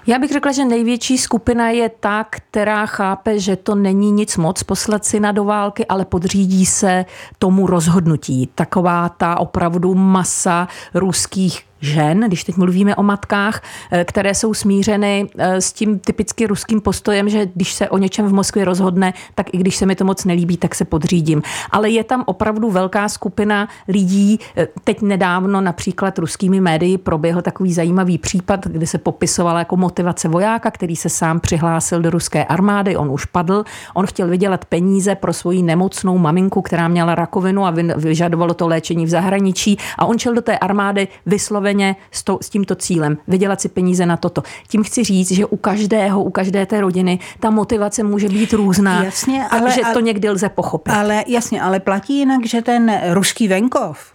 Já 0.06 0.18
bych 0.18 0.32
řekla, 0.32 0.52
že 0.52 0.64
největší 0.64 1.18
skupina 1.18 1.70
je 1.70 1.88
ta, 1.88 2.26
která 2.30 2.86
chápe, 2.86 3.38
že 3.38 3.56
to 3.56 3.74
není 3.74 4.12
nic 4.12 4.36
moc 4.36 4.62
poslat 4.62 5.04
syna 5.04 5.32
do 5.32 5.44
války, 5.44 5.86
ale 5.86 6.04
podřídí 6.04 6.66
se 6.66 7.04
tomu 7.38 7.66
rozhodnutí. 7.66 8.48
Taková 8.54 9.08
ta 9.08 9.38
opravdu 9.38 9.94
masa 9.94 10.68
ruských 10.94 11.64
žen, 11.82 12.20
když 12.20 12.44
teď 12.44 12.56
mluvíme 12.56 12.96
o 12.96 13.02
matkách, 13.02 13.62
eh, 13.90 14.04
které 14.04 14.34
jsou 14.34 14.54
smířeny 14.54 15.28
eh, 15.38 15.60
s 15.60 15.72
tím 15.72 15.98
typicky 15.98 16.46
ruským 16.46 16.80
postojem, 16.80 17.28
že 17.28 17.46
když 17.54 17.72
se 17.72 17.88
o 17.88 17.98
něčem 17.98 18.26
v 18.26 18.32
Moskvě 18.32 18.64
rozhodne, 18.64 19.14
tak 19.34 19.54
i 19.54 19.58
když 19.58 19.76
se 19.76 19.86
mi 19.86 19.96
to 19.96 20.04
moc 20.04 20.24
nelíbí, 20.24 20.56
tak 20.56 20.74
se 20.74 20.84
podřídím. 20.84 21.42
Ale 21.70 21.90
je 21.90 22.04
tam 22.04 22.24
opravdu 22.26 22.70
velká 22.70 23.08
skupina 23.08 23.68
lidí. 23.88 24.38
Eh, 24.56 24.68
teď 24.84 25.02
nedávno 25.02 25.60
například 25.60 26.18
ruskými 26.18 26.60
médii 26.60 26.98
proběhl 26.98 27.42
takový 27.42 27.72
zajímavý 27.72 28.18
případ, 28.18 28.66
kde 28.66 28.86
se 28.86 28.98
popisovala 28.98 29.58
jako 29.58 29.76
motivace 29.76 30.28
vojáka, 30.28 30.70
který 30.70 30.96
se 30.96 31.08
sám 31.08 31.40
přihlásil 31.40 32.02
do 32.02 32.10
ruské 32.10 32.44
armády. 32.44 32.96
On 32.96 33.10
už 33.10 33.24
padl, 33.24 33.64
on 33.94 34.06
chtěl 34.06 34.28
vydělat 34.28 34.64
peníze 34.64 35.14
pro 35.14 35.32
svoji 35.32 35.62
nemocnou 35.62 36.18
maminku, 36.18 36.62
která 36.62 36.88
měla 36.88 37.14
rakovinu 37.14 37.66
a 37.66 37.70
vyžadovalo 37.96 38.54
to 38.54 38.68
léčení 38.68 39.06
v 39.06 39.08
zahraničí. 39.08 39.78
A 39.98 40.06
on 40.06 40.18
šel 40.18 40.34
do 40.34 40.42
té 40.42 40.58
armády 40.58 41.08
vysloveně 41.26 41.71
s, 42.10 42.22
to, 42.22 42.38
s 42.42 42.50
tímto 42.50 42.74
cílem, 42.74 43.18
vydělat 43.28 43.60
si 43.60 43.68
peníze 43.68 44.06
na 44.06 44.16
toto. 44.16 44.42
Tím 44.68 44.82
chci 44.82 45.04
říct, 45.04 45.32
že 45.32 45.46
u 45.46 45.56
každého, 45.56 46.22
u 46.22 46.30
každé 46.30 46.66
té 46.66 46.80
rodiny 46.80 47.18
ta 47.40 47.50
motivace 47.50 48.02
může 48.02 48.28
být 48.28 48.52
různá. 48.52 49.04
Jasně, 49.04 49.44
ale, 49.50 49.70
že 49.70 49.80
to 49.92 50.00
někdy 50.00 50.30
lze 50.30 50.48
pochopit. 50.48 50.92
Ale 50.92 51.24
jasně, 51.26 51.62
ale 51.62 51.80
platí 51.80 52.18
jinak, 52.18 52.46
že 52.46 52.62
ten 52.62 53.00
ruský 53.10 53.48
venkov, 53.48 54.12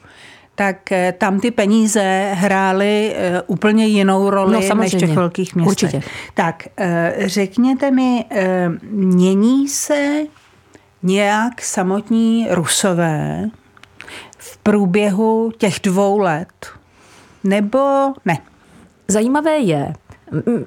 tak 0.55 0.91
eh, 0.91 1.13
tam 1.17 1.39
ty 1.39 1.51
peníze 1.51 2.31
hrály 2.33 3.13
eh, 3.15 3.41
úplně 3.47 3.85
jinou 3.85 4.29
roli 4.29 4.69
no, 4.69 4.75
než 4.75 4.95
v 4.95 4.97
těch 4.97 5.13
velkých 5.13 5.55
městech. 5.55 5.69
Určitě. 5.69 6.01
Tak 6.33 6.67
eh, 6.77 7.13
řekněte 7.25 7.91
mi, 7.91 8.25
mění 8.91 9.67
se 9.67 10.21
nějak 11.03 11.61
samotní 11.61 12.47
rusové 12.49 13.49
v 14.37 14.57
průběhu 14.57 15.51
těch 15.57 15.79
dvou 15.83 16.17
let? 16.17 16.76
Nebo 17.47 18.13
ne? 18.25 18.37
Zajímavé 19.07 19.57
je, 19.57 19.93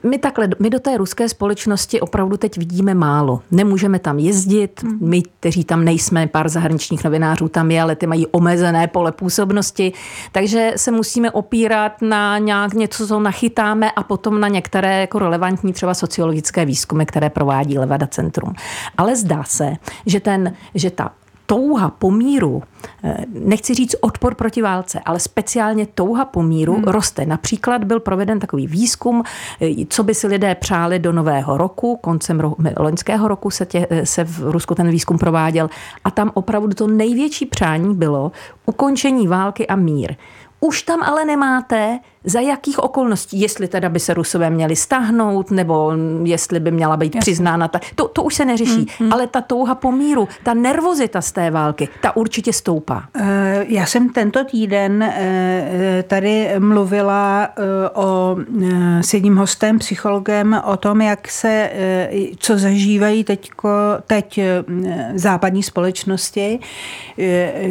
my 0.02 0.18
takhle, 0.18 0.49
my 0.58 0.70
do 0.70 0.80
té 0.80 0.96
ruské 0.96 1.28
společnosti 1.28 2.00
opravdu 2.00 2.37
teď 2.37 2.58
vidíme 2.58 2.94
málo. 2.94 3.42
Nemůžeme 3.50 3.99
tam 3.99 4.18
jezdit, 4.18 4.84
my, 5.00 5.22
kteří 5.22 5.64
tam 5.64 5.84
nejsme, 5.84 6.26
pár 6.26 6.49
zahraničních 6.49 7.04
novinářů 7.04 7.49
tam 7.49 7.70
je, 7.70 7.82
ale 7.82 7.96
ty 7.96 8.06
mají 8.06 8.26
omezené 8.26 8.87
pole 8.87 9.12
působnosti, 9.12 9.92
takže 10.32 10.72
se 10.76 10.90
musíme 10.90 11.30
opírat 11.30 12.02
na 12.02 12.38
nějak 12.38 12.75
něco, 12.75 13.06
co 13.06 13.20
nachytáme 13.20 13.90
a 13.90 14.02
potom 14.02 14.40
na 14.40 14.49
některé 14.49 15.00
jako 15.00 15.18
relevantní 15.18 15.72
třeba 15.72 15.94
sociologické 15.94 16.64
výzkumy, 16.64 17.06
které 17.06 17.30
provádí 17.30 17.78
Levada 17.78 18.06
Centrum. 18.06 18.54
Ale 18.96 19.16
zdá 19.16 19.44
se, 19.44 19.72
že, 20.06 20.20
ten, 20.20 20.54
že 20.75 20.90
ta 20.90 21.12
touha 21.50 21.90
po 21.90 22.11
míru, 22.11 22.62
eh, 23.04 23.16
nechci 23.28 23.75
říct 23.75 23.97
odpor 24.00 24.35
proti 24.35 24.62
válce, 24.62 25.00
ale 25.04 25.21
speciálně 25.21 25.87
touha 25.87 26.25
po 26.25 26.42
míru 26.42 26.75
hmm. 26.75 26.85
roste. 26.85 27.26
Například 27.26 27.85
byl 27.85 28.00
proveden 28.00 28.40
takový 28.40 28.66
výzkum, 28.66 29.23
eh, 29.61 29.85
co 29.88 30.02
by 30.02 30.14
si 30.14 30.26
lidé 30.26 30.54
přáli 30.54 30.99
do 30.99 31.12
nového 31.12 31.57
roku, 31.59 31.97
koncem 31.97 32.38
ro- 32.38 32.73
loňského 32.78 33.28
roku 33.28 33.50
se, 33.50 33.66
tě, 33.66 33.87
eh, 33.90 34.07
se 34.07 34.25
v 34.25 34.40
Rusku 34.40 34.75
ten 34.75 34.90
výzkum 34.90 35.19
prováděl 35.19 35.71
a 36.04 36.11
tam 36.11 36.30
opravdu 36.35 36.75
to 36.75 36.87
největší 36.87 37.47
přání 37.47 37.95
bylo 37.95 38.33
ukončení 38.66 39.28
války 39.28 39.66
a 39.66 39.76
mír. 39.76 40.14
Už 40.61 40.83
tam 40.83 41.02
ale 41.02 41.25
nemáte, 41.25 41.99
za 42.25 42.40
jakých 42.40 42.79
okolností, 42.79 43.40
jestli 43.40 43.69
teda 43.69 43.88
by 43.88 44.00
se 44.00 44.14
Rusové 44.14 44.50
měli 44.50 44.76
stáhnout, 44.76 45.50
nebo 45.50 45.93
jestli 46.25 46.61
by 46.61 46.71
měla 46.71 46.97
být 46.97 47.14
Jasně. 47.14 47.21
přiznána. 47.21 47.69
Ta, 47.69 47.81
to, 47.95 48.09
to 48.09 48.23
už 48.23 48.35
se 48.35 48.45
neřeší, 48.45 48.87
mm, 49.00 49.07
mm. 49.07 49.12
ale 49.12 49.26
ta 49.26 49.40
touha 49.40 49.75
po 49.75 49.93
míru, 49.93 50.29
ta 50.45 50.55
nervozita 50.55 51.21
z 51.21 51.33
té 51.33 51.50
války, 51.50 51.88
ta 52.00 52.17
určitě 52.17 52.52
stoupá. 52.52 53.05
Eh, 53.17 53.64
já 53.69 53.87
jsem 53.87 54.09
tento 54.09 54.45
týden 54.45 55.02
eh, 55.02 56.05
tady 56.09 56.50
mluvila 56.59 57.49
eh, 57.49 57.90
o, 57.95 58.37
s 59.00 59.14
jedním 59.14 59.37
hostem, 59.37 59.79
psychologem, 59.79 60.61
o 60.64 60.76
tom, 60.76 61.00
jak 61.00 61.29
se, 61.29 61.71
co 62.38 62.59
zažívají 62.59 63.25
teďko, 63.25 63.69
teď 64.07 64.40
západní 65.14 65.62
společnosti, 65.62 66.59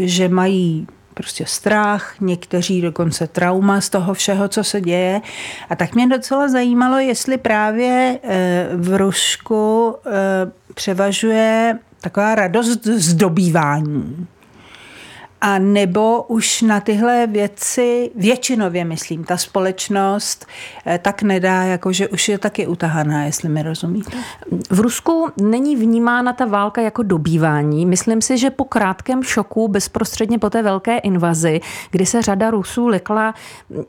že 0.06 0.30
mají 0.30 0.88
prostě 1.20 1.46
strach, 1.46 2.16
někteří 2.22 2.82
dokonce 2.82 3.28
trauma 3.28 3.82
z 3.82 3.90
toho 3.90 4.14
všeho, 4.14 4.48
co 4.48 4.64
se 4.64 4.82
děje. 4.82 5.22
A 5.70 5.76
tak 5.76 5.96
mě 5.96 6.08
docela 6.08 6.48
zajímalo, 6.48 6.98
jestli 6.98 7.38
právě 7.38 8.20
eh, 8.24 8.68
v 8.76 8.98
Rusku 8.98 9.96
eh, 10.06 10.12
převažuje 10.74 11.80
taková 12.02 12.36
radost 12.36 12.84
z. 12.86 13.16
A 15.42 15.60
nebo 15.60 16.24
už 16.24 16.62
na 16.62 16.80
tyhle 16.80 17.28
věci, 17.28 18.12
většinově 18.16 18.86
myslím, 18.86 19.24
ta 19.24 19.38
společnost 19.38 20.46
eh, 20.86 21.00
tak 21.04 21.22
nedá, 21.22 21.64
jako 21.64 21.92
že 21.92 22.08
už 22.08 22.30
je 22.30 22.38
taky 22.38 22.68
utahaná, 22.68 23.24
jestli 23.24 23.50
mi 23.50 23.64
rozumíte. 23.64 24.18
V 24.70 24.80
Rusku 24.80 25.30
není 25.42 25.76
vnímána 25.76 26.34
ta 26.34 26.46
válka 26.46 26.82
jako 26.82 27.04
dobývání. 27.04 27.86
Myslím 27.86 28.22
si, 28.22 28.38
že 28.38 28.50
po 28.50 28.64
krátkém 28.64 29.24
šoku, 29.24 29.68
bezprostředně 29.68 30.40
po 30.40 30.50
té 30.50 30.64
velké 30.64 30.98
invazi, 30.98 31.62
kdy 31.92 32.06
se 32.06 32.22
řada 32.22 32.52
Rusů 32.52 32.88
lekla 32.88 33.34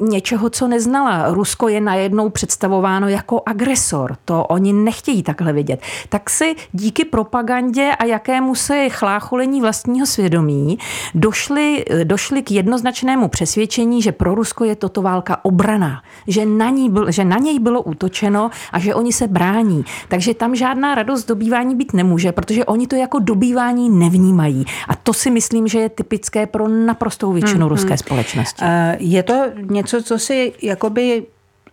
něčeho, 0.00 0.50
co 0.50 0.68
neznala. 0.68 1.34
Rusko 1.34 1.68
je 1.68 1.80
najednou 1.80 2.30
představováno 2.30 3.08
jako 3.08 3.42
agresor. 3.46 4.16
To 4.24 4.44
oni 4.44 4.72
nechtějí 4.72 5.22
takhle 5.22 5.52
vidět. 5.52 5.80
Tak 6.08 6.30
si 6.30 6.54
díky 6.72 7.04
propagandě 7.04 7.90
a 7.98 8.04
jakému 8.04 8.54
se 8.54 8.88
chlácholení 8.88 9.60
vlastního 9.60 10.06
svědomí 10.06 10.78
došlo 11.14 11.39
došli, 11.40 11.84
došli 12.04 12.42
k 12.42 12.50
jednoznačnému 12.50 13.28
přesvědčení, 13.28 14.02
že 14.02 14.12
pro 14.12 14.34
Rusko 14.34 14.64
je 14.64 14.76
toto 14.76 15.02
válka 15.02 15.44
obrana, 15.44 16.02
že 16.26 16.46
na, 16.46 16.70
ní 16.70 16.90
byl, 16.90 17.10
že 17.10 17.24
na 17.24 17.36
něj 17.36 17.58
bylo 17.58 17.82
útočeno 17.82 18.50
a 18.72 18.78
že 18.78 18.94
oni 18.94 19.12
se 19.12 19.26
brání. 19.26 19.84
Takže 20.08 20.34
tam 20.34 20.54
žádná 20.54 20.94
radost 20.94 21.24
dobývání 21.24 21.76
být 21.76 21.92
nemůže, 21.92 22.32
protože 22.32 22.64
oni 22.64 22.86
to 22.86 22.96
jako 22.96 23.18
dobývání 23.18 23.90
nevnímají. 23.90 24.64
A 24.88 24.96
to 24.96 25.12
si 25.12 25.30
myslím, 25.30 25.68
že 25.68 25.78
je 25.78 25.88
typické 25.88 26.46
pro 26.46 26.68
naprostou 26.68 27.32
většinu 27.32 27.60
hmm, 27.60 27.68
ruské 27.68 27.96
společnosti. 27.96 28.64
Je 28.98 29.22
to 29.22 29.44
něco, 29.70 30.02
co 30.02 30.18
si 30.18 30.52
jakoby 30.62 31.22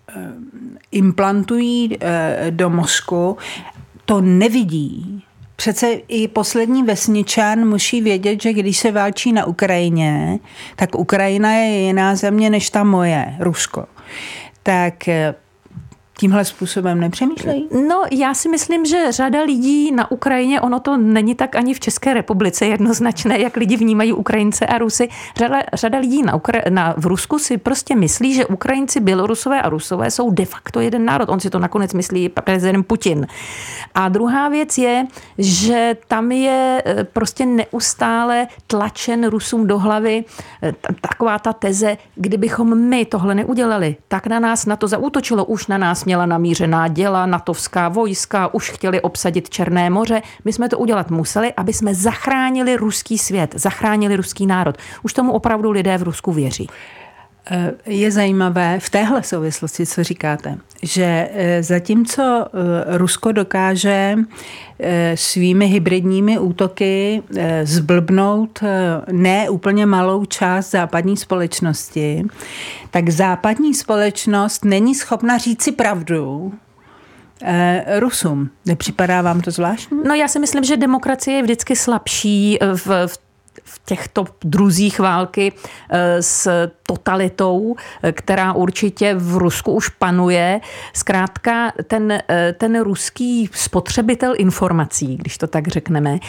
eh, 0.09 0.13
implantují 0.91 1.97
eh, 1.99 2.47
do 2.51 2.69
mozku, 2.69 3.37
to 4.05 4.21
nevidí 4.21 5.26
Přece 5.59 5.91
i 6.07 6.27
poslední 6.27 6.83
vesničan 6.83 7.67
musí 7.67 8.01
vědět, 8.01 8.41
že 8.41 8.53
když 8.53 8.77
se 8.77 8.91
válčí 8.91 9.33
na 9.33 9.45
Ukrajině, 9.45 10.39
tak 10.75 10.95
Ukrajina 10.95 11.53
je 11.53 11.79
jiná 11.79 12.15
země 12.15 12.49
než 12.49 12.69
ta 12.69 12.83
moje, 12.83 13.35
Rusko. 13.39 13.85
Tak 14.63 15.07
eh, 15.07 15.35
tímhle 16.17 16.45
způsobem 16.45 16.99
nepřemýšlejí? 16.99 17.67
No, 17.87 18.03
já 18.11 18.33
si 18.33 18.49
myslím, 18.49 18.85
že 18.85 19.11
řada 19.11 19.41
lidí 19.41 19.91
na 19.91 20.11
Ukrajině, 20.11 20.61
ono 20.61 20.79
to 20.79 20.97
není 20.97 21.35
tak 21.35 21.55
ani 21.55 21.73
v 21.73 21.79
České 21.79 22.13
republice 22.13 22.65
jednoznačné, 22.65 23.39
jak 23.39 23.57
lidi 23.57 23.77
vnímají 23.77 24.13
Ukrajince 24.13 24.65
a 24.65 24.77
Rusy. 24.77 25.09
Řada, 25.37 25.61
řada 25.73 25.99
lidí 25.99 26.23
na, 26.23 26.37
Ukra- 26.37 26.71
na, 26.71 26.93
v 26.97 27.05
Rusku 27.05 27.39
si 27.39 27.57
prostě 27.57 27.95
myslí, 27.95 28.33
že 28.33 28.45
Ukrajinci, 28.45 28.99
Bělorusové 28.99 29.61
a 29.61 29.69
Rusové 29.69 30.11
jsou 30.11 30.31
de 30.31 30.45
facto 30.45 30.79
jeden 30.79 31.05
národ. 31.05 31.29
On 31.29 31.39
si 31.39 31.49
to 31.49 31.59
nakonec 31.59 31.93
myslí 31.93 32.29
prezident 32.29 32.83
Putin. 32.83 33.27
A 33.95 34.09
druhá 34.09 34.49
věc 34.49 34.77
je, 34.77 35.05
že 35.37 35.97
tam 36.07 36.31
je 36.31 36.83
e, 36.85 37.03
prostě 37.03 37.45
neustále 37.45 38.47
tlačen 38.67 39.27
Rusům 39.27 39.67
do 39.67 39.79
hlavy 39.79 40.23
e, 40.63 40.73
taková 41.01 41.39
ta 41.39 41.53
teze, 41.53 41.97
kdybychom 42.15 42.77
my 42.77 43.05
tohle 43.05 43.35
neudělali, 43.35 43.95
tak 44.07 44.27
na 44.27 44.39
nás 44.39 44.65
na 44.65 44.75
to 44.75 44.87
zaútočilo, 44.87 45.45
už 45.45 45.67
na 45.67 45.77
nás 45.77 46.06
měla 46.07 46.25
namířená 46.25 46.87
děla, 46.87 47.25
natovská 47.25 47.89
vojska, 47.89 48.53
už 48.53 48.69
chtěli 48.69 49.01
obsadit 49.01 49.49
Černé 49.49 49.89
moře. 49.89 50.21
My 50.45 50.53
jsme 50.53 50.69
to 50.69 50.77
udělat 50.77 51.11
museli, 51.11 51.53
aby 51.53 51.73
jsme 51.73 51.95
zachránili 51.95 52.75
ruský 52.75 53.17
svět, 53.17 53.53
zachránili 53.55 54.15
ruský 54.15 54.47
národ. 54.47 54.77
Už 55.03 55.13
tomu 55.13 55.31
opravdu 55.31 55.71
lidé 55.71 55.97
v 55.97 56.03
Rusku 56.03 56.31
věří. 56.31 56.67
Eh, 57.51 57.73
je 57.85 58.11
zajímavé 58.11 58.79
v 58.79 58.89
téhle 58.89 59.23
souvislosti, 59.23 59.85
co 59.85 60.03
říkáte, 60.03 60.57
že 60.83 61.29
eh, 61.33 61.63
zatímco 61.63 62.45
eh, 62.45 62.97
Rusko 62.97 63.31
dokáže 63.31 64.15
svými 65.15 65.65
hybridními 65.67 66.39
útoky 66.39 67.23
zblbnout 67.63 68.59
ne 69.11 69.49
úplně 69.49 69.85
malou 69.85 70.25
část 70.25 70.71
západní 70.71 71.17
společnosti, 71.17 72.25
tak 72.91 73.09
západní 73.09 73.73
společnost 73.73 74.65
není 74.65 74.95
schopna 74.95 75.37
říci 75.37 75.71
pravdu, 75.71 76.53
Rusům. 77.99 78.49
Nepřipadá 78.65 79.21
vám 79.21 79.41
to 79.41 79.51
zvláštní? 79.51 79.99
No 80.07 80.15
já 80.15 80.27
si 80.27 80.39
myslím, 80.39 80.63
že 80.63 80.77
demokracie 80.77 81.37
je 81.37 81.43
vždycky 81.43 81.75
slabší 81.75 82.59
v, 82.75 83.07
v 83.63 83.81
těchto 83.85 84.25
druzích 84.43 84.99
války 84.99 85.53
s 86.19 86.49
totalitou, 86.87 87.75
která 88.11 88.53
určitě 88.53 89.15
v 89.15 89.37
Rusku 89.37 89.71
už 89.71 89.89
panuje. 89.89 90.61
Zkrátka 90.93 91.71
ten, 91.87 92.19
ten 92.57 92.81
ruský 92.81 93.49
spotřebitel 93.53 94.33
informací, 94.37 95.17
když 95.17 95.37
to 95.37 95.47
tak 95.47 95.67
řekneme, 95.67 96.19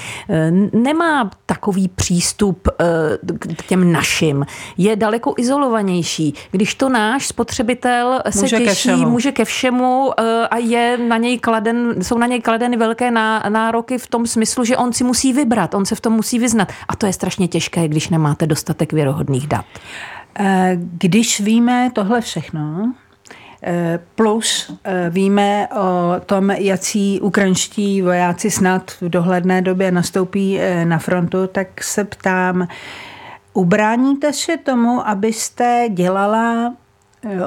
nemá 0.73 1.31
takový 1.47 1.89
přístup 1.89 2.69
k 3.57 3.67
těm 3.67 3.93
našim. 3.93 4.47
Je 4.77 4.97
daleko 4.97 5.35
izolovanější. 5.39 6.35
Když 6.51 6.75
to 6.75 6.89
náš 6.89 7.27
spotřebitel 7.27 8.23
se 8.31 8.41
může 8.41 8.59
těší, 8.59 8.89
ke 8.89 8.97
může 8.97 9.33
ke 9.33 9.45
všemu 9.45 10.11
a 10.51 10.57
je 10.57 10.99
na 10.99 11.17
něj 11.17 11.39
kladen, 11.39 11.95
jsou 12.03 12.19
na 12.19 12.27
něj 12.27 12.41
kladeny 12.41 12.77
velké 12.77 13.11
nároky 13.49 13.99
v 13.99 14.07
tom 14.07 14.27
smyslu, 14.27 14.65
že 14.65 14.77
on 14.77 14.93
si 14.93 15.05
musí 15.05 15.33
vybrat, 15.33 15.75
on 15.75 15.87
se 15.87 15.95
v 15.95 16.01
tom 16.01 16.13
musí 16.13 16.39
vyznat. 16.39 16.73
A 16.89 16.97
to 16.97 17.07
je 17.07 17.13
strašně 17.13 17.49
těžké, 17.49 17.89
když 17.89 18.09
nemáte 18.09 18.47
dostatek 18.47 18.93
věrohodných 18.93 19.47
dat. 19.47 19.65
Eh, 20.37 20.73
když 20.81 21.41
víme 21.41 21.91
tohle 21.95 22.21
všechno, 22.21 22.93
eh, 23.63 24.01
Plus 24.15 24.73
eh, 24.85 25.11
víme 25.11 25.69
o 25.69 26.21
tom, 26.27 26.51
jaký 26.51 27.21
ukrajinští 27.21 28.03
vojáci 28.03 28.51
snad 28.51 28.91
v 28.91 29.03
dohledné 29.09 29.63
době 29.63 29.91
nastoupí 29.91 30.59
na 30.85 30.99
frontu, 30.99 31.47
tak 31.47 31.85
se 31.85 32.05
ptám, 32.05 32.69
ubráníte 33.53 34.33
se 34.33 34.57
tomu, 34.57 35.09
abyste 35.09 35.89
dělala 35.91 36.75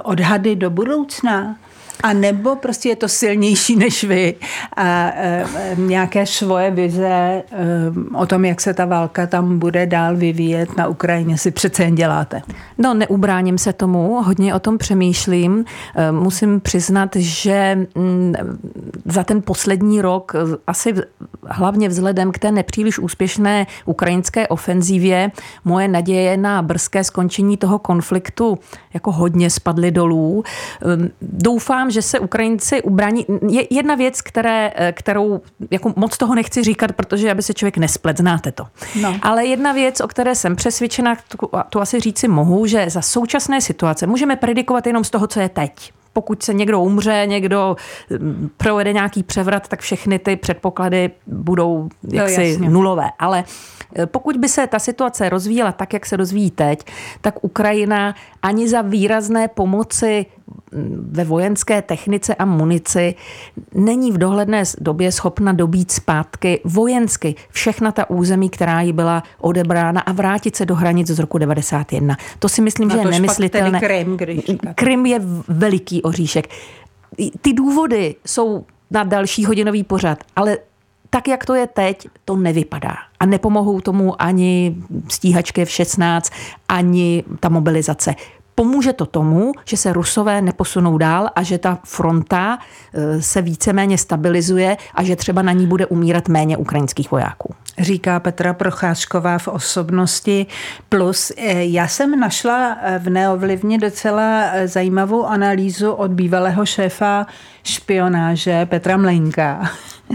odhady 0.03 0.55
do 0.55 0.69
budoucna? 0.69 1.55
A 2.03 2.13
nebo 2.13 2.55
prostě 2.55 2.89
je 2.89 2.95
to 2.95 3.07
silnější 3.07 3.75
než 3.75 4.03
vy 4.03 4.35
a 4.75 5.11
e, 5.15 5.45
nějaké 5.75 6.25
svoje 6.25 6.71
vize 6.71 7.07
e, 7.07 7.43
o 8.15 8.25
tom, 8.25 8.45
jak 8.45 8.61
se 8.61 8.73
ta 8.73 8.85
válka 8.85 9.27
tam 9.27 9.59
bude 9.59 9.85
dál 9.85 10.15
vyvíjet 10.15 10.77
na 10.77 10.87
Ukrajině 10.87 11.37
si 11.37 11.51
přece 11.51 11.83
jen 11.83 11.95
děláte? 11.95 12.41
No, 12.77 12.93
neubráním 12.93 13.57
se 13.57 13.73
tomu, 13.73 14.23
hodně 14.23 14.55
o 14.55 14.59
tom 14.59 14.77
přemýšlím. 14.77 15.65
E, 15.95 16.11
musím 16.11 16.59
přiznat, 16.59 17.15
že 17.15 17.87
mm, 17.95 18.33
za 19.05 19.23
ten 19.23 19.41
poslední 19.41 20.01
rok, 20.01 20.33
asi 20.67 20.93
hlavně 21.45 21.89
vzhledem 21.89 22.31
k 22.31 22.39
té 22.39 22.51
nepříliš 22.51 22.99
úspěšné 22.99 23.67
ukrajinské 23.85 24.47
ofenzívě, 24.47 25.31
moje 25.65 25.87
naděje 25.87 26.37
na 26.37 26.61
brzké 26.61 27.03
skončení 27.03 27.57
toho 27.57 27.79
konfliktu 27.79 28.59
jako 28.93 29.11
hodně 29.11 29.49
spadly 29.49 29.91
dolů. 29.91 30.43
Doufám, 31.21 31.90
že 31.91 32.01
se 32.01 32.19
Ukrajinci 32.19 32.81
ubrání. 32.81 33.25
Je 33.49 33.67
jedna 33.69 33.95
věc, 33.95 34.21
které, 34.21 34.71
eh, 34.75 34.91
kterou 34.91 35.41
jako 35.71 35.93
moc 35.95 36.17
toho 36.17 36.35
nechci 36.35 36.63
říkat, 36.63 36.91
protože 36.91 37.31
aby 37.31 37.43
se 37.43 37.53
člověk 37.53 37.77
nesplet, 37.77 38.17
znáte 38.17 38.51
to. 38.51 38.67
No. 39.01 39.15
Ale 39.21 39.45
jedna 39.45 39.71
věc, 39.71 40.01
o 40.01 40.07
které 40.07 40.35
jsem 40.35 40.55
přesvědčena, 40.55 41.15
tu, 41.15 41.49
tu 41.69 41.81
asi 41.81 41.99
říci 41.99 42.27
mohu, 42.27 42.65
že 42.65 42.89
za 42.89 43.01
současné 43.01 43.61
situace 43.61 44.07
můžeme 44.07 44.35
predikovat 44.35 44.87
jenom 44.87 45.03
z 45.03 45.09
toho, 45.09 45.27
co 45.27 45.39
je 45.39 45.49
teď 45.49 45.91
pokud 46.13 46.43
se 46.43 46.53
někdo 46.53 46.81
umře, 46.81 47.23
někdo 47.25 47.75
hm, 48.09 48.49
provede 48.57 48.93
nějaký 48.93 49.23
převrat, 49.23 49.67
tak 49.67 49.79
všechny 49.79 50.19
ty 50.19 50.35
předpoklady 50.35 51.11
budou 51.27 51.89
jaksi 52.11 52.57
no, 52.61 52.69
nulové. 52.69 53.09
Ale 53.19 53.43
eh, 53.95 54.05
pokud 54.05 54.37
by 54.37 54.49
se 54.49 54.67
ta 54.67 54.79
situace 54.79 55.29
rozvíjela 55.29 55.71
tak, 55.71 55.93
jak 55.93 56.05
se 56.05 56.17
rozvíjí 56.17 56.51
teď, 56.51 56.85
tak 57.21 57.43
Ukrajina 57.43 58.15
ani 58.41 58.69
za 58.69 58.81
výrazné 58.81 59.47
pomoci 59.47 60.25
ve 61.11 61.23
vojenské 61.23 61.81
technice 61.81 62.35
a 62.35 62.45
munici 62.45 63.15
není 63.73 64.11
v 64.11 64.17
dohledné 64.17 64.63
době 64.79 65.11
schopna 65.11 65.53
dobít 65.53 65.91
zpátky 65.91 66.61
vojensky 66.63 67.35
všechna 67.49 67.91
ta 67.91 68.09
území, 68.09 68.49
která 68.49 68.81
jí 68.81 68.93
byla 68.93 69.23
odebrána 69.39 70.01
a 70.01 70.11
vrátit 70.11 70.55
se 70.55 70.65
do 70.65 70.75
hranic 70.75 71.07
z 71.07 71.19
roku 71.19 71.37
91. 71.37 72.17
To 72.39 72.49
si 72.49 72.61
myslím, 72.61 72.89
že 72.89 72.97
je 72.97 73.05
nemyslitelné. 73.05 73.79
Krym, 73.79 74.17
Krym 74.75 75.05
je 75.05 75.21
veliký 75.47 76.01
oříšek. 76.01 76.47
Ty 77.41 77.53
důvody 77.53 78.15
jsou 78.25 78.65
na 78.91 79.03
další 79.03 79.45
hodinový 79.45 79.83
pořad, 79.83 80.23
ale 80.35 80.57
tak, 81.09 81.27
jak 81.27 81.45
to 81.45 81.55
je 81.55 81.67
teď, 81.67 82.07
to 82.25 82.35
nevypadá. 82.35 82.95
A 83.19 83.25
nepomohou 83.25 83.81
tomu 83.81 84.21
ani 84.21 84.75
stíhačky 85.07 85.65
v 85.65 85.69
16, 85.69 86.31
ani 86.69 87.23
ta 87.39 87.49
mobilizace 87.49 88.15
pomůže 88.55 88.93
to 88.93 89.05
tomu, 89.05 89.51
že 89.65 89.77
se 89.77 89.93
Rusové 89.93 90.41
neposunou 90.41 90.97
dál 90.97 91.29
a 91.35 91.43
že 91.43 91.57
ta 91.57 91.79
fronta 91.83 92.59
e, 92.93 93.21
se 93.21 93.41
víceméně 93.41 93.97
stabilizuje 93.97 94.77
a 94.95 95.03
že 95.03 95.15
třeba 95.15 95.41
na 95.41 95.51
ní 95.51 95.67
bude 95.67 95.85
umírat 95.85 96.27
méně 96.27 96.57
ukrajinských 96.57 97.11
vojáků. 97.11 97.55
Říká 97.79 98.19
Petra 98.19 98.53
Procházková 98.53 99.37
v 99.37 99.47
osobnosti. 99.47 100.45
Plus 100.89 101.31
e, 101.37 101.65
já 101.65 101.87
jsem 101.87 102.19
našla 102.19 102.77
e, 102.81 102.99
v 102.99 103.09
Neovlivně 103.09 103.77
docela 103.77 104.43
zajímavou 104.65 105.25
analýzu 105.25 105.91
od 105.91 106.11
bývalého 106.11 106.65
šéfa 106.65 107.27
špionáže 107.63 108.65
Petra 108.65 108.97
Mlenka, 108.97 109.69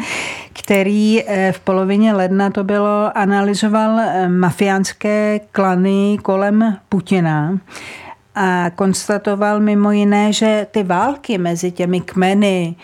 který 0.52 1.23
v 1.52 1.61
polovině 1.61 2.12
ledna 2.12 2.50
to 2.50 2.64
bylo, 2.64 3.19
analyzoval 3.19 4.00
mafiánské 4.28 5.40
klany 5.52 6.19
kolem 6.23 6.76
Putina 6.88 7.59
a 8.37 8.71
konstatoval 8.71 9.61
mimo 9.61 9.90
jiné, 9.90 10.33
že 10.33 10.66
ty 10.70 10.83
války 10.83 11.38
mezi 11.38 11.72
těmi 11.72 12.01
kmeny 12.01 12.75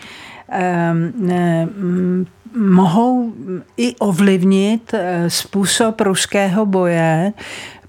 um, 0.91 2.25
mohou 2.55 3.33
i 3.77 3.95
ovlivnit 3.95 4.93
eh, 4.93 5.29
způsob 5.29 6.01
ruského 6.01 6.65
boje 6.65 7.33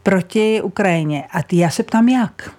proti 0.02 0.62
Ukrajině. 0.62 1.24
A 1.32 1.42
ty 1.42 1.56
já 1.56 1.70
se 1.70 1.82
ptám, 1.82 2.08
jak? 2.08 2.50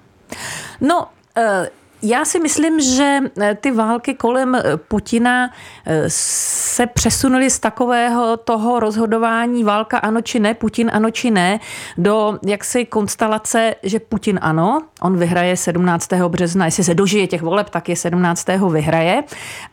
No, 0.81 1.07
uh 1.37 1.65
já 2.05 2.25
si 2.25 2.39
myslím, 2.39 2.79
že 2.79 3.19
eh, 3.41 3.55
ty 3.55 3.71
války 3.71 4.13
kolem 4.13 4.55
eh, 4.55 4.61
Putina 4.77 5.49
eh, 5.85 6.03
se 6.07 6.87
přesunuly 6.87 7.49
z 7.49 7.59
takového 7.59 8.37
toho 8.37 8.79
rozhodování 8.79 9.63
válka 9.63 9.97
ano 9.97 10.21
či 10.21 10.39
ne, 10.39 10.53
Putin 10.53 10.91
ano 10.93 11.11
či 11.11 11.31
ne, 11.31 11.59
do 11.97 12.39
jaksi 12.45 12.85
konstelace, 12.85 13.75
že 13.83 13.99
Putin 13.99 14.39
ano, 14.41 14.81
on 15.01 15.17
vyhraje 15.17 15.57
17. 15.57 16.13
března, 16.13 16.65
jestli 16.65 16.83
se 16.83 16.93
dožije 16.93 17.27
těch 17.27 17.41
voleb, 17.41 17.69
tak 17.69 17.89
je 17.89 17.95
17. 17.95 18.47
vyhraje. 18.71 19.23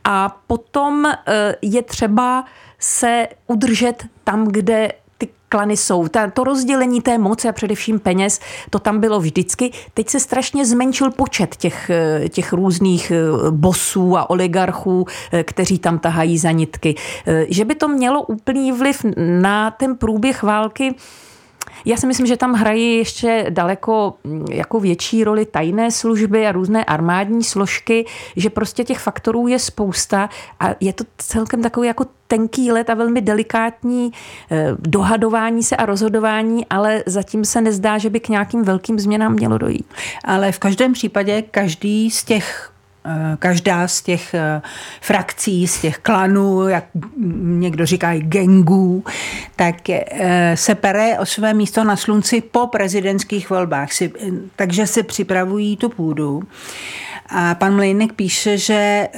A 0.04 0.36
potom 0.46 1.12
je 1.62 1.82
třeba 1.82 2.44
se 2.78 3.28
udržet 3.46 4.06
tam, 4.24 4.48
kde 4.48 4.88
klany 5.52 5.76
jsou. 5.76 6.08
Ta, 6.08 6.30
to 6.30 6.44
rozdělení 6.44 7.00
té 7.00 7.18
moci 7.18 7.48
a 7.48 7.52
především 7.52 7.98
peněz, 7.98 8.40
to 8.70 8.78
tam 8.78 9.00
bylo 9.00 9.20
vždycky. 9.20 9.70
Teď 9.94 10.08
se 10.08 10.20
strašně 10.20 10.66
zmenšil 10.66 11.10
počet 11.10 11.56
těch, 11.56 11.90
eh, 11.90 12.28
těch 12.28 12.52
různých 12.52 13.10
eh, 13.10 13.50
bosů 13.50 14.16
a 14.16 14.30
oligarchů, 14.30 15.06
eh, 15.32 15.44
kteří 15.44 15.78
tam 15.78 15.98
tahají 15.98 16.38
za 16.38 16.50
nitky. 16.50 16.94
Že 17.48 17.64
by 17.64 17.74
to 17.74 17.88
mělo 17.88 18.22
úplný 18.22 18.72
vliv 18.72 19.04
na 19.16 19.70
ten 19.70 19.96
průběh 19.96 20.42
války, 20.42 20.94
já 21.84 21.96
si 21.96 22.06
myslím, 22.06 22.26
že 22.26 22.36
tam 22.36 22.52
hrají 22.52 22.96
ještě 22.96 23.46
daleko 23.50 24.14
mm, 24.24 24.46
jako 24.50 24.80
větší 24.80 25.24
roli 25.24 25.46
tajné 25.46 25.90
služby 25.90 26.46
a 26.46 26.52
různé 26.52 26.84
armádní 26.84 27.44
složky, 27.44 28.06
že 28.36 28.50
prostě 28.50 28.84
těch 28.84 28.98
faktorů 28.98 29.48
je 29.48 29.58
spousta 29.58 30.28
a 30.60 30.68
je 30.80 30.92
to 30.92 31.04
celkem 31.18 31.62
takový 31.62 31.86
jako 31.86 32.04
tenký 32.26 32.72
let 32.72 32.90
a 32.90 32.94
velmi 32.94 33.20
delikátní 33.20 34.12
eh, 34.50 34.68
dohadování 34.78 35.62
se 35.62 35.76
a 35.76 35.86
rozhodování, 35.86 36.66
ale 36.66 37.02
zatím 37.06 37.44
se 37.44 37.60
nezdá, 37.60 37.98
že 37.98 38.10
by 38.10 38.20
k 38.20 38.28
nějakým 38.28 38.62
velkým 38.62 38.98
změnám 38.98 39.32
mělo 39.32 39.58
dojít. 39.58 39.86
Ale 40.24 40.52
v 40.52 40.58
každém 40.58 40.92
případě 40.92 41.42
každý 41.42 42.10
z 42.10 42.24
těch 42.24 42.71
každá 43.38 43.88
z 43.88 44.02
těch 44.02 44.34
eh, 44.34 44.62
frakcí, 45.00 45.68
z 45.68 45.80
těch 45.80 45.98
klanů, 45.98 46.68
jak 46.68 46.84
někdo 47.42 47.86
říká 47.86 48.12
i 48.12 48.20
gengů, 48.20 49.04
tak 49.56 49.90
eh, 49.90 50.52
se 50.54 50.74
pere 50.74 51.18
o 51.18 51.26
své 51.26 51.54
místo 51.54 51.84
na 51.84 51.96
slunci 51.96 52.40
po 52.40 52.66
prezidentských 52.66 53.50
volbách. 53.50 53.88
Takže 54.56 54.86
si 54.86 55.02
připravují 55.02 55.76
tu 55.76 55.88
půdu. 55.88 56.42
A 57.28 57.54
pan 57.54 57.74
Mlejnek 57.74 58.12
píše, 58.12 58.58
že 58.58 59.08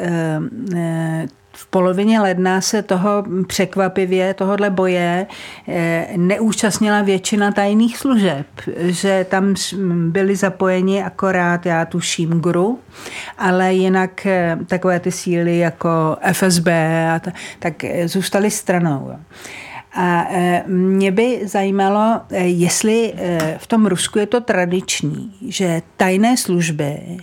v 1.64 1.66
polovině 1.66 2.20
ledna 2.20 2.60
se 2.60 2.82
toho 2.82 3.24
překvapivě, 3.46 4.34
tohohle 4.34 4.70
boje, 4.70 5.26
eh, 5.68 6.06
neúčastnila 6.16 7.02
většina 7.02 7.52
tajných 7.52 7.98
služeb, 7.98 8.46
že 8.76 9.26
tam 9.28 9.54
byli 10.10 10.36
zapojeni 10.36 11.02
akorát, 11.02 11.66
já 11.66 11.84
tuším, 11.84 12.30
GRU, 12.40 12.78
ale 13.38 13.74
jinak 13.74 14.26
eh, 14.26 14.58
takové 14.66 15.00
ty 15.00 15.12
síly 15.12 15.58
jako 15.58 16.16
FSB 16.32 16.68
a 17.14 17.18
ta, 17.18 17.32
tak 17.58 17.84
eh, 17.84 18.08
zůstaly 18.08 18.50
stranou. 18.50 19.16
A 19.96 20.26
mě 20.66 21.10
by 21.10 21.40
zajímalo, 21.44 22.20
jestli 22.30 23.14
v 23.56 23.66
tom 23.66 23.86
Rusku 23.86 24.18
je 24.18 24.26
to 24.26 24.40
tradiční, 24.40 25.34
že 25.48 25.82
tajné 25.96 26.36
služby 26.36 27.18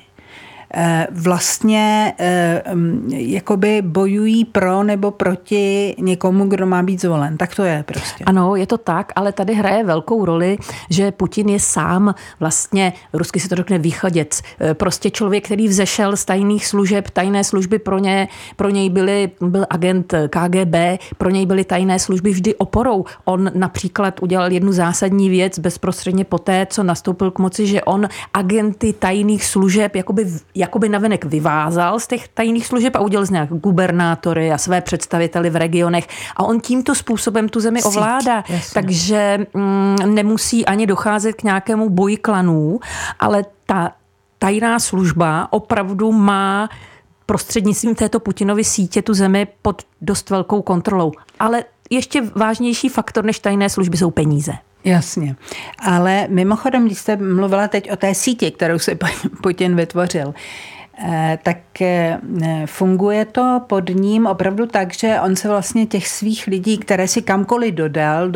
vlastně 1.12 2.14
eh, 2.20 2.64
mm, 2.74 3.10
jakoby 3.12 3.82
bojují 3.82 4.46
pro 4.46 4.84
nebo 4.84 5.12
proti 5.12 5.96
někomu, 6.00 6.46
kdo 6.46 6.66
má 6.66 6.84
být 6.84 7.02
zvolen. 7.02 7.38
Tak 7.38 7.56
to 7.56 7.64
je 7.64 7.84
prostě. 7.88 8.24
Ano, 8.24 8.56
je 8.56 8.68
to 8.68 8.78
tak, 8.78 9.12
ale 9.16 9.32
tady 9.32 9.54
hraje 9.54 9.84
velkou 9.84 10.26
roli, 10.26 10.58
že 10.90 11.12
Putin 11.12 11.50
je 11.50 11.60
sám 11.60 12.16
vlastně, 12.40 12.94
rusky 13.14 13.40
se 13.40 13.50
to 13.50 13.56
řekne 13.56 13.78
východěc, 13.78 14.42
prostě 14.74 15.10
člověk, 15.10 15.46
který 15.46 15.68
vzešel 15.68 16.18
z 16.18 16.26
tajných 16.26 16.68
služeb, 16.68 17.10
tajné 17.10 17.44
služby 17.44 17.80
pro, 17.80 18.00
ně, 18.00 18.28
pro 18.56 18.70
něj 18.70 18.90
byly, 18.90 19.32
byl 19.42 19.66
agent 19.70 20.14
KGB, 20.30 20.76
pro 21.18 21.30
něj 21.30 21.46
byly 21.46 21.64
tajné 21.64 22.00
služby 22.00 22.32
vždy 22.32 22.56
oporou. 22.56 23.06
On 23.26 23.52
například 23.54 24.24
udělal 24.24 24.52
jednu 24.52 24.72
zásadní 24.72 25.30
věc 25.30 25.60
bezprostředně 25.60 26.26
poté, 26.26 26.68
co 26.70 26.84
nastoupil 26.84 27.32
k 27.32 27.40
moci, 27.40 27.68
že 27.68 27.84
on 27.84 28.08
agenty 28.34 28.94
tajných 28.94 29.46
služeb 29.46 29.96
jakoby, 29.96 30.26
jakoby 30.62 30.90
navenek 30.90 31.26
vyvázal 31.26 32.00
z 32.00 32.08
těch 32.08 32.28
tajných 32.28 32.68
služeb 32.68 32.96
a 32.96 33.00
udělal 33.00 33.26
z 33.26 33.30
nějak 33.30 33.50
gubernátory 33.50 34.52
a 34.52 34.58
své 34.58 34.82
představiteli 34.82 35.50
v 35.50 35.56
regionech. 35.56 36.08
A 36.36 36.44
on 36.44 36.60
tímto 36.60 36.96
způsobem 36.96 37.50
tu 37.50 37.60
zemi 37.60 37.84
ovládá. 37.84 38.44
Takže 38.74 39.46
mm, 39.54 39.96
nemusí 40.06 40.66
ani 40.66 40.88
docházet 40.88 41.34
k 41.34 41.44
nějakému 41.44 41.90
boji 41.90 42.18
klanů, 42.18 42.80
ale 43.20 43.46
ta 43.66 43.92
tajná 44.40 44.80
služba 44.80 45.48
opravdu 45.50 46.12
má 46.12 46.70
prostřednictvím 47.26 47.96
této 47.96 48.20
Putinovy 48.20 48.64
sítě 48.64 49.02
tu 49.02 49.14
zemi 49.14 49.48
pod 49.62 49.82
dost 50.02 50.30
velkou 50.30 50.62
kontrolou. 50.62 51.12
Ale 51.40 51.64
ještě 51.90 52.22
vážnější 52.36 52.90
faktor 52.90 53.26
než 53.26 53.40
tajné 53.40 53.70
služby 53.70 53.98
jsou 53.98 54.12
peníze. 54.12 54.54
Jasně. 54.84 55.36
Ale 55.80 56.28
mimochodem, 56.30 56.86
když 56.86 56.98
jste 56.98 57.16
mluvila 57.16 57.68
teď 57.68 57.92
o 57.92 57.96
té 57.96 58.16
síti, 58.16 58.52
kterou 58.52 58.80
si 58.80 58.98
Putin 59.44 59.76
vytvořil, 59.76 60.34
eh, 61.04 61.40
tak 61.44 61.82
eh, 61.82 62.20
funguje 62.66 63.26
to 63.26 63.62
pod 63.68 63.90
ním 63.90 64.28
opravdu 64.28 64.66
tak, 64.66 64.94
že 64.94 65.20
on 65.26 65.36
se 65.36 65.48
vlastně 65.48 65.86
těch 65.86 66.08
svých 66.08 66.48
lidí, 66.48 66.78
které 66.78 67.08
si 67.08 67.22
kamkoliv 67.22 67.74
dodal, 67.74 68.32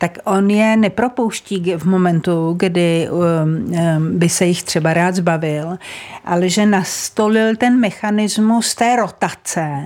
tak 0.00 0.18
on 0.24 0.50
je 0.50 0.76
nepropouští 0.76 1.74
v 1.76 1.84
momentu, 1.84 2.54
kdy 2.58 3.08
um, 3.10 3.20
um, 3.20 4.18
by 4.18 4.28
se 4.28 4.46
jich 4.46 4.62
třeba 4.62 4.94
rád 4.94 5.14
zbavil, 5.14 5.78
ale 6.24 6.48
že 6.48 6.66
nastolil 6.66 7.56
ten 7.56 7.80
mechanismus 7.80 8.74
té 8.74 8.96
rotace, 8.96 9.84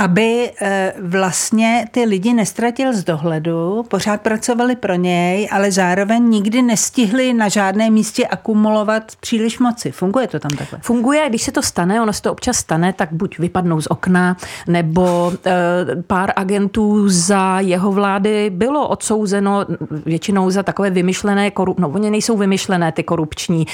aby 0.00 0.50
eh, 0.60 0.92
vlastně 1.00 1.84
ty 1.90 2.04
lidi 2.04 2.34
nestratil 2.34 2.92
z 2.92 3.04
dohledu, 3.04 3.84
pořád 3.88 4.20
pracovali 4.20 4.76
pro 4.76 4.94
něj, 4.94 5.48
ale 5.52 5.72
zároveň 5.72 6.30
nikdy 6.30 6.62
nestihli 6.62 7.34
na 7.34 7.48
žádné 7.48 7.90
místě 7.90 8.26
akumulovat 8.26 9.12
příliš 9.20 9.58
moci. 9.58 9.90
Funguje 9.90 10.26
to 10.26 10.38
tam 10.38 10.50
takhle? 10.50 10.78
Funguje, 10.82 11.28
když 11.28 11.42
se 11.42 11.52
to 11.52 11.62
stane, 11.62 12.02
ono 12.02 12.12
se 12.12 12.22
to 12.22 12.32
občas 12.32 12.56
stane, 12.56 12.92
tak 12.92 13.08
buď 13.12 13.38
vypadnou 13.38 13.80
z 13.80 13.86
okna, 13.86 14.36
nebo 14.66 15.32
e, 15.46 16.02
pár 16.06 16.32
agentů 16.36 17.08
za 17.08 17.60
jeho 17.60 17.92
vlády 17.92 18.50
bylo 18.50 18.88
odsouzeno 18.88 19.66
většinou 19.90 20.50
za 20.50 20.62
takové 20.62 20.90
vymyšlené, 20.90 21.50
korup, 21.50 21.80
no 21.80 21.88
oni 21.88 22.10
nejsou 22.10 22.36
vymyšlené 22.36 22.92
ty 22.92 23.02
korupční 23.02 23.66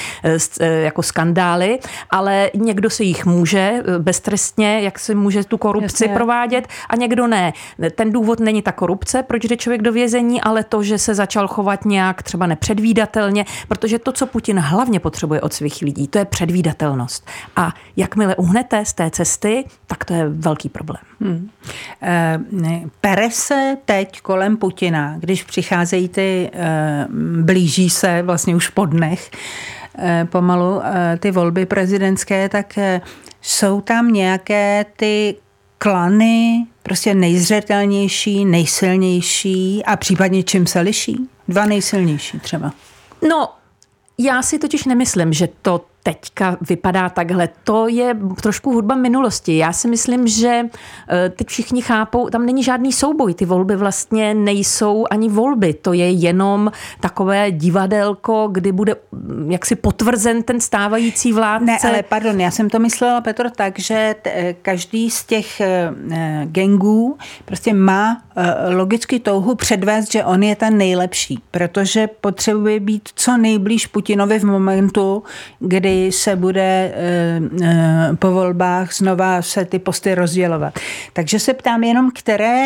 e, 0.59 0.65
jako 0.65 1.03
skandály, 1.03 1.79
ale 2.09 2.51
někdo 2.55 2.89
se 2.89 3.03
jich 3.03 3.25
může 3.25 3.83
beztrestně, 3.97 4.81
jak 4.81 4.99
se 4.99 5.15
může 5.15 5.43
tu 5.43 5.57
korupci 5.57 6.03
Jasně 6.03 6.16
provádět 6.17 6.67
a 6.89 6.95
někdo 6.95 7.27
ne. 7.27 7.53
Ten 7.95 8.11
důvod 8.11 8.39
není 8.39 8.61
ta 8.61 8.71
korupce, 8.71 9.23
proč 9.23 9.43
jde 9.43 9.57
člověk 9.57 9.81
do 9.81 9.91
vězení, 9.91 10.41
ale 10.41 10.63
to, 10.63 10.83
že 10.83 10.97
se 10.97 11.15
začal 11.15 11.47
chovat 11.47 11.85
nějak 11.85 12.23
třeba 12.23 12.47
nepředvídatelně, 12.47 13.45
protože 13.67 13.99
to, 13.99 14.11
co 14.11 14.25
Putin 14.25 14.59
hlavně 14.59 14.99
potřebuje 14.99 15.41
od 15.41 15.53
svých 15.53 15.81
lidí, 15.81 16.07
to 16.07 16.17
je 16.17 16.25
předvídatelnost. 16.25 17.27
A 17.55 17.73
jakmile 17.95 18.35
uhnete 18.35 18.85
z 18.85 18.93
té 18.93 19.09
cesty, 19.09 19.65
tak 19.87 20.05
to 20.05 20.13
je 20.13 20.29
velký 20.29 20.69
problém. 20.69 21.03
Hmm. 21.21 21.49
E, 22.01 22.39
pere 23.01 23.31
se 23.31 23.77
teď 23.85 24.21
kolem 24.21 24.57
Putina, 24.57 25.15
když 25.19 25.43
přicházejí 25.43 26.09
ty, 26.09 26.49
e, 26.53 27.07
blíží 27.41 27.89
se 27.89 28.21
vlastně 28.21 28.55
už 28.55 28.69
po 28.69 28.85
dnech, 28.85 29.31
e, 29.99 30.25
pomalu 30.25 30.81
ty 31.19 31.31
volby 31.31 31.65
prezidentské, 31.65 32.49
tak 32.49 32.79
jsou 33.41 33.81
tam 33.81 34.13
nějaké 34.13 34.85
ty 34.95 35.35
klany 35.77 36.67
prostě 36.83 37.13
nejzřetelnější, 37.15 38.45
nejsilnější 38.45 39.85
a 39.85 39.95
případně 39.95 40.43
čím 40.43 40.67
se 40.67 40.79
liší? 40.79 41.29
Dva 41.47 41.65
nejsilnější 41.65 42.39
třeba. 42.39 42.71
No, 43.29 43.49
já 44.17 44.41
si 44.41 44.59
totiž 44.59 44.85
nemyslím, 44.85 45.33
že 45.33 45.49
to 45.61 45.85
teďka 46.07 46.57
vypadá 46.61 47.09
takhle. 47.09 47.49
To 47.63 47.87
je 47.87 48.17
trošku 48.41 48.71
hudba 48.71 48.95
minulosti. 48.95 49.57
Já 49.57 49.73
si 49.73 49.87
myslím, 49.87 50.27
že 50.27 50.61
eh, 50.63 51.29
teď 51.29 51.47
všichni 51.47 51.81
chápou, 51.81 52.29
tam 52.29 52.45
není 52.45 52.63
žádný 52.63 52.93
souboj. 52.93 53.33
Ty 53.33 53.45
volby 53.45 53.75
vlastně 53.75 54.33
nejsou 54.33 55.05
ani 55.11 55.29
volby. 55.29 55.73
To 55.73 55.93
je 55.93 56.11
jenom 56.11 56.71
takové 56.99 57.51
divadelko, 57.51 58.47
kdy 58.51 58.71
bude 58.71 58.95
mm, 59.11 59.51
jaksi 59.51 59.75
potvrzen 59.75 60.43
ten 60.43 60.59
stávající 60.59 61.33
vládce. 61.33 61.65
Ne, 61.65 61.77
ale 61.83 62.03
pardon, 62.03 62.41
já 62.41 62.51
jsem 62.51 62.69
to 62.69 62.79
myslela, 62.79 63.21
Petr, 63.21 63.49
tak, 63.49 63.79
že 63.79 64.15
t- 64.21 64.55
každý 64.61 65.09
z 65.09 65.23
těch 65.23 65.61
e, 65.61 65.91
gengů 66.45 67.17
prostě 67.45 67.73
má 67.73 68.21
e, 68.35 68.73
logicky 68.75 69.19
touhu 69.19 69.55
předvést, 69.55 70.11
že 70.11 70.23
on 70.23 70.43
je 70.43 70.55
ten 70.55 70.77
nejlepší, 70.77 71.39
protože 71.51 72.07
potřebuje 72.07 72.79
být 72.79 73.09
co 73.15 73.37
nejblíž 73.37 73.87
Putinovi 73.87 74.39
v 74.39 74.43
momentu, 74.43 75.23
kdy 75.59 75.96
se 76.11 76.35
bude 76.35 76.93
eh, 76.95 77.41
eh, 77.63 78.15
po 78.19 78.31
volbách 78.31 78.93
znova 78.93 79.41
se 79.41 79.65
ty 79.65 79.79
posty 79.79 80.15
rozdělovat. 80.15 80.79
Takže 81.13 81.39
se 81.39 81.53
ptám 81.53 81.83
jenom, 81.83 82.11
které 82.11 82.65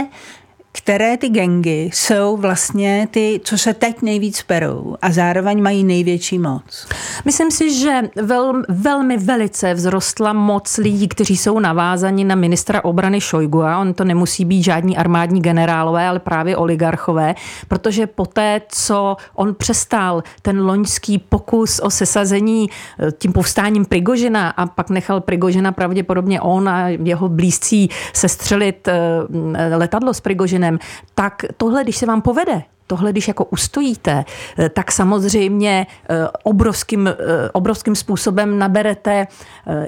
které 0.71 1.17
ty 1.17 1.29
gengy 1.29 1.89
jsou 1.93 2.37
vlastně 2.37 3.07
ty, 3.11 3.41
co 3.43 3.57
se 3.57 3.73
teď 3.73 4.01
nejvíc 4.01 4.41
perou 4.43 4.95
a 5.01 5.11
zároveň 5.11 5.61
mají 5.63 5.83
největší 5.83 6.39
moc? 6.39 6.87
Myslím 7.25 7.51
si, 7.51 7.79
že 7.79 8.01
vel, 8.21 8.61
velmi 8.69 9.17
velice 9.17 9.75
vzrostla 9.75 10.33
moc 10.33 10.77
lidí, 10.77 11.07
kteří 11.07 11.37
jsou 11.37 11.59
navázaní 11.59 12.23
na 12.23 12.35
ministra 12.35 12.83
obrany 12.83 13.21
Šojgu. 13.21 13.63
A 13.63 13.79
on 13.79 13.93
to 13.93 14.03
nemusí 14.03 14.45
být 14.45 14.63
žádní 14.63 14.97
armádní 14.97 15.41
generálové, 15.41 16.07
ale 16.07 16.19
právě 16.19 16.57
oligarchové, 16.57 17.35
protože 17.67 18.07
poté, 18.07 18.61
co 18.69 19.17
on 19.35 19.55
přestal 19.55 20.23
ten 20.41 20.65
loňský 20.65 21.17
pokus 21.17 21.79
o 21.79 21.89
sesazení 21.89 22.69
eh, 22.99 23.11
tím 23.11 23.33
povstáním 23.33 23.85
Prigožina 23.85 24.49
a 24.49 24.65
pak 24.65 24.89
nechal 24.89 25.21
Prigožina 25.21 25.71
pravděpodobně 25.71 26.41
on 26.41 26.69
a 26.69 26.87
jeho 26.87 27.29
blízcí 27.29 27.89
sestřelit 28.13 28.87
eh, 28.87 29.75
letadlo 29.75 30.13
s 30.13 30.21
Prigožinem, 30.21 30.60
Putinem, 30.61 30.79
tak 31.15 31.45
tohle, 31.57 31.83
když 31.83 31.97
se 31.97 32.05
vám 32.05 32.21
povede, 32.21 32.63
tohle, 32.91 33.11
když 33.11 33.27
jako 33.27 33.45
ustojíte, 33.45 34.25
eh, 34.59 34.69
tak 34.69 34.91
samozřejmě 34.91 35.87
eh, 35.87 36.27
obrovským, 36.43 37.07
eh, 37.07 37.13
obrovským 37.53 37.95
způsobem 37.95 38.59
naberete, 38.59 39.27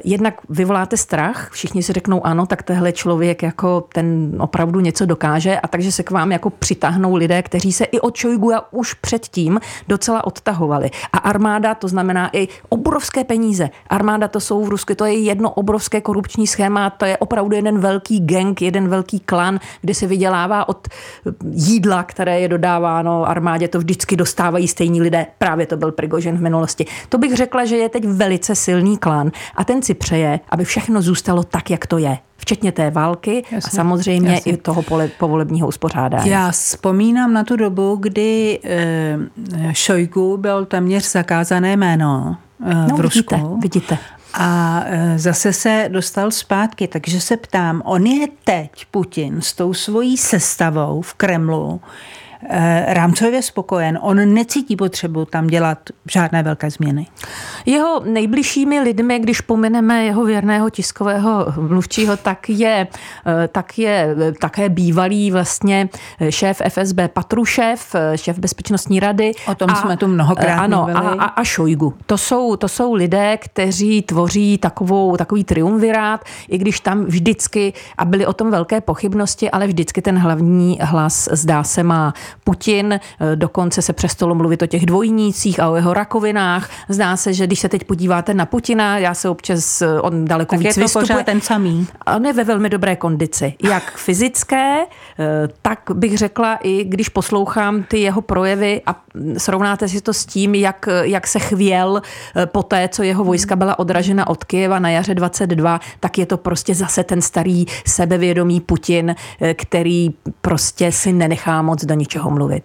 jednak 0.04 0.34
vyvoláte 0.50 0.98
strach, 0.98 1.50
všichni 1.52 1.84
si 1.84 1.94
řeknou 1.94 2.26
ano, 2.26 2.46
tak 2.46 2.64
tehle 2.64 2.92
člověk 2.92 3.44
jako 3.44 3.88
ten 3.94 4.36
opravdu 4.40 4.80
něco 4.80 5.06
dokáže 5.06 5.60
a 5.60 5.68
takže 5.68 5.92
se 5.92 6.04
k 6.04 6.12
vám 6.12 6.32
jako 6.32 6.50
přitáhnou 6.50 7.16
lidé, 7.16 7.42
kteří 7.44 7.74
se 7.74 7.86
i 7.86 8.00
od 8.00 8.16
Šojguja 8.16 8.62
už 8.72 8.94
předtím 8.94 9.60
docela 9.88 10.28
odtahovali. 10.28 10.92
A 11.14 11.18
armáda, 11.18 11.76
to 11.76 11.88
znamená 11.88 12.30
i 12.34 12.48
obrovské 12.70 13.24
peníze. 13.24 13.70
Armáda 13.90 14.28
to 14.28 14.40
jsou 14.40 14.66
v 14.66 14.70
Rusku, 14.70 14.96
to 14.96 15.06
je 15.06 15.20
jedno 15.20 15.52
obrovské 15.52 16.02
korupční 16.02 16.48
schéma, 16.48 16.90
to 16.90 17.06
je 17.06 17.18
opravdu 17.18 17.56
jeden 17.56 17.80
velký 17.80 18.20
gang, 18.20 18.62
jeden 18.62 18.88
velký 18.88 19.20
klan, 19.20 19.60
kde 19.82 19.94
se 19.94 20.08
vydělává 20.08 20.70
od 20.70 20.88
jídla, 21.52 22.04
které 22.04 22.40
je 22.40 22.48
dodává 22.48 22.93
no 23.02 23.30
armádě 23.30 23.68
to 23.68 23.80
vždycky 23.80 24.16
dostávají 24.16 24.68
stejní 24.68 25.02
lidé. 25.02 25.26
Právě 25.38 25.66
to 25.66 25.78
byl 25.78 25.92
Prigožen 25.92 26.38
v 26.38 26.42
minulosti. 26.42 26.86
To 27.10 27.18
bych 27.18 27.36
řekla, 27.36 27.66
že 27.66 27.76
je 27.76 27.90
teď 27.90 28.06
velice 28.08 28.56
silný 28.56 28.98
klan 28.98 29.32
a 29.56 29.64
ten 29.64 29.82
si 29.82 29.94
přeje, 29.94 30.40
aby 30.50 30.66
všechno 30.66 31.02
zůstalo 31.02 31.44
tak, 31.44 31.70
jak 31.70 31.88
to 31.88 31.98
je 31.98 32.18
včetně 32.38 32.72
té 32.72 32.92
války 32.92 33.44
jasně, 33.52 33.58
a 33.58 33.76
samozřejmě 33.76 34.32
jasně. 34.32 34.52
i 34.52 34.58
toho 34.58 34.82
pole, 34.82 35.08
povolebního 35.20 35.68
uspořádání. 35.68 36.30
Já 36.30 36.52
vzpomínám 36.52 37.34
na 37.34 37.44
tu 37.44 37.56
dobu, 37.56 37.96
kdy 37.96 38.60
e, 38.64 39.18
Šojgu 39.72 40.38
byl 40.38 40.66
téměř 40.66 41.12
zakázané 41.12 41.78
jméno 41.78 42.38
e, 42.66 42.74
no, 42.74 42.98
v 42.98 43.00
Rusku. 43.00 43.36
Vidíte, 43.36 43.60
vidíte. 43.62 43.98
A 44.34 44.82
e, 44.86 45.20
zase 45.20 45.54
se 45.54 45.90
dostal 45.92 46.32
zpátky, 46.32 46.88
takže 46.88 47.22
se 47.22 47.38
ptám, 47.38 47.82
on 47.86 48.06
je 48.06 48.28
teď, 48.44 48.72
Putin, 48.92 49.42
s 49.42 49.54
tou 49.54 49.74
svojí 49.74 50.18
sestavou 50.18 51.02
v 51.02 51.14
Kremlu, 51.14 51.82
rámcově 52.88 53.42
spokojen. 53.42 54.00
On 54.02 54.34
necítí 54.34 54.76
potřebu 54.76 55.26
tam 55.26 55.48
dělat 55.48 55.80
žádné 56.12 56.44
velké 56.44 56.70
změny. 56.70 57.08
Jeho 57.66 58.02
nejbližšími 58.06 58.80
lidmi, 58.80 59.20
když 59.20 59.42
pomineme 59.42 60.06
jeho 60.06 60.26
věrného 60.26 60.70
tiskového 60.70 61.46
mluvčího, 61.58 62.18
tak 62.18 62.50
je, 62.50 62.88
eh, 63.26 63.48
tak 63.48 63.80
je 63.80 64.16
také 64.40 64.70
bývalý 64.70 65.32
vlastně 65.32 65.90
šéf 66.30 66.62
FSB 66.70 67.08
Patrušev, 67.08 67.96
šéf 68.16 68.40
bezpečnostní 68.40 69.00
rady. 69.00 69.32
O 69.48 69.56
tom 69.56 69.70
a, 69.70 69.76
jsme 69.76 69.98
tu 69.98 70.08
mnohokrát 70.08 70.58
ano, 70.60 70.78
mluvili. 70.78 71.18
A, 71.20 71.24
a, 71.24 71.26
a 71.26 71.44
Šojgu. 71.44 71.94
To 72.06 72.18
jsou, 72.18 72.56
to 72.56 72.68
jsou 72.68 72.94
lidé, 72.94 73.38
kteří 73.38 74.02
tvoří 74.02 74.58
takovou, 74.58 75.18
takový 75.18 75.44
triumvirát, 75.44 76.26
i 76.50 76.58
když 76.58 76.80
tam 76.80 77.06
vždycky, 77.06 77.74
a 77.98 78.06
byly 78.06 78.26
o 78.26 78.34
tom 78.34 78.52
velké 78.52 78.82
pochybnosti, 78.82 79.52
ale 79.52 79.68
vždycky 79.68 80.02
ten 80.02 80.18
hlavní 80.18 80.80
hlas 80.82 81.30
zdá 81.32 81.64
se 81.64 81.84
má 81.84 82.14
Putin, 82.44 83.00
dokonce 83.36 83.82
se 83.82 83.94
přestalo 83.94 84.36
mluvit 84.36 84.62
o 84.62 84.68
těch 84.68 84.86
dvojnících 84.86 85.60
a 85.60 85.70
o 85.70 85.76
jeho 85.76 85.94
rakovinách. 85.94 86.70
Zdá 86.90 87.18
se, 87.18 87.34
že 87.34 87.48
když 87.48 87.60
se 87.60 87.70
teď 87.70 87.84
podíváte 87.84 88.34
na 88.34 88.46
Putina, 88.46 88.98
já 88.98 89.14
se 89.14 89.30
občas, 89.30 89.84
on 90.02 90.26
daleko 90.26 90.56
tak 90.56 90.60
víc 90.60 90.68
je 90.68 90.74
to 90.74 90.80
vystupuje. 90.80 91.24
ten 91.24 91.42
samý. 91.42 91.88
On 92.16 92.26
je 92.26 92.34
ve 92.34 92.44
velmi 92.44 92.70
dobré 92.70 92.96
kondici, 92.96 93.54
jak 93.64 93.92
fyzické, 93.98 94.84
eh, 94.84 95.48
tak 95.62 95.80
bych 95.94 96.18
řekla 96.18 96.56
i 96.56 96.84
když 96.84 97.10
poslouchám 97.10 97.84
ty 97.84 98.00
jeho 98.00 98.22
projevy 98.22 98.82
a 98.86 99.02
srovnáte 99.38 99.88
si 99.88 100.02
to 100.02 100.14
s 100.14 100.26
tím, 100.26 100.56
jak, 100.56 100.86
jak 101.02 101.28
se 101.28 101.40
chvěl 101.40 102.02
eh, 102.36 102.46
po 102.46 102.64
té, 102.64 102.88
co 102.88 103.04
jeho 103.04 103.24
vojska 103.24 103.56
byla 103.56 103.80
odražena 103.80 104.28
od 104.28 104.44
Kyjeva 104.44 104.80
na 104.80 104.90
jaře 104.90 105.16
22, 105.16 105.80
tak 106.00 106.18
je 106.18 106.26
to 106.26 106.38
prostě 106.38 106.76
zase 106.76 107.04
ten 107.04 107.22
starý 107.22 107.66
sebevědomý 107.86 108.62
Putin, 108.62 109.16
eh, 109.42 109.54
který 109.54 110.10
prostě 110.42 110.92
si 110.92 111.14
nenechá 111.14 111.62
moc 111.62 111.86
do 111.86 111.94
ničeho 111.94 112.23
mluvit. 112.32 112.64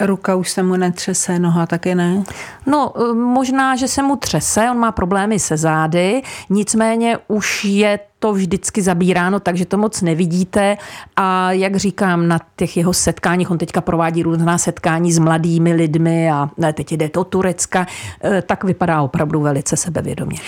Ruka 0.00 0.34
už 0.34 0.50
se 0.50 0.62
mu 0.62 0.76
netřese, 0.76 1.38
noha 1.38 1.66
taky 1.66 1.94
ne? 1.94 2.22
No, 2.66 2.92
eh, 2.96 3.14
možná, 3.14 3.76
že 3.76 3.88
se 3.88 4.02
mu 4.02 4.16
třese, 4.16 4.70
on 4.70 4.78
má 4.78 4.92
problémy 4.92 5.38
se 5.38 5.56
zády, 5.56 6.22
nicméně 6.50 7.18
už 7.28 7.64
je 7.64 7.98
to 8.18 8.32
vždycky 8.32 8.82
zabíráno, 8.82 9.40
takže 9.40 9.66
to 9.66 9.78
moc 9.78 10.02
nevidíte. 10.02 10.76
A 11.16 11.52
jak 11.52 11.76
říkám, 11.76 12.28
na 12.28 12.40
těch 12.56 12.76
jeho 12.76 12.92
setkáních, 12.92 13.50
on 13.50 13.58
teďka 13.58 13.80
provádí 13.80 14.22
různá 14.22 14.58
setkání 14.58 15.12
s 15.12 15.18
mladými 15.18 15.72
lidmi 15.72 16.30
a 16.30 16.50
teď 16.72 16.92
jde 16.92 17.10
do 17.14 17.24
Turecka, 17.24 17.86
eh, 18.24 18.42
tak 18.42 18.64
vypadá 18.64 19.02
opravdu 19.02 19.40
velice 19.40 19.76
sebevědomě. 19.76 20.38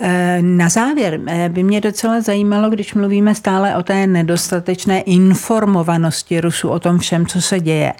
Eh, 0.00 0.38
na 0.42 0.68
závěr 0.68 1.20
eh, 1.26 1.48
by 1.48 1.62
mě 1.62 1.80
docela 1.80 2.20
zajímalo, 2.20 2.70
když 2.70 2.94
mluvíme 2.94 3.34
stále 3.34 3.76
o 3.76 3.82
té 3.82 4.06
nedostatečné 4.06 5.00
informovanosti 5.00 6.40
Rusů 6.40 6.68
o 6.68 6.78
tom 6.78 6.98
všem, 6.98 7.26
co 7.26 7.42
se 7.42 7.60
děje. 7.60 7.92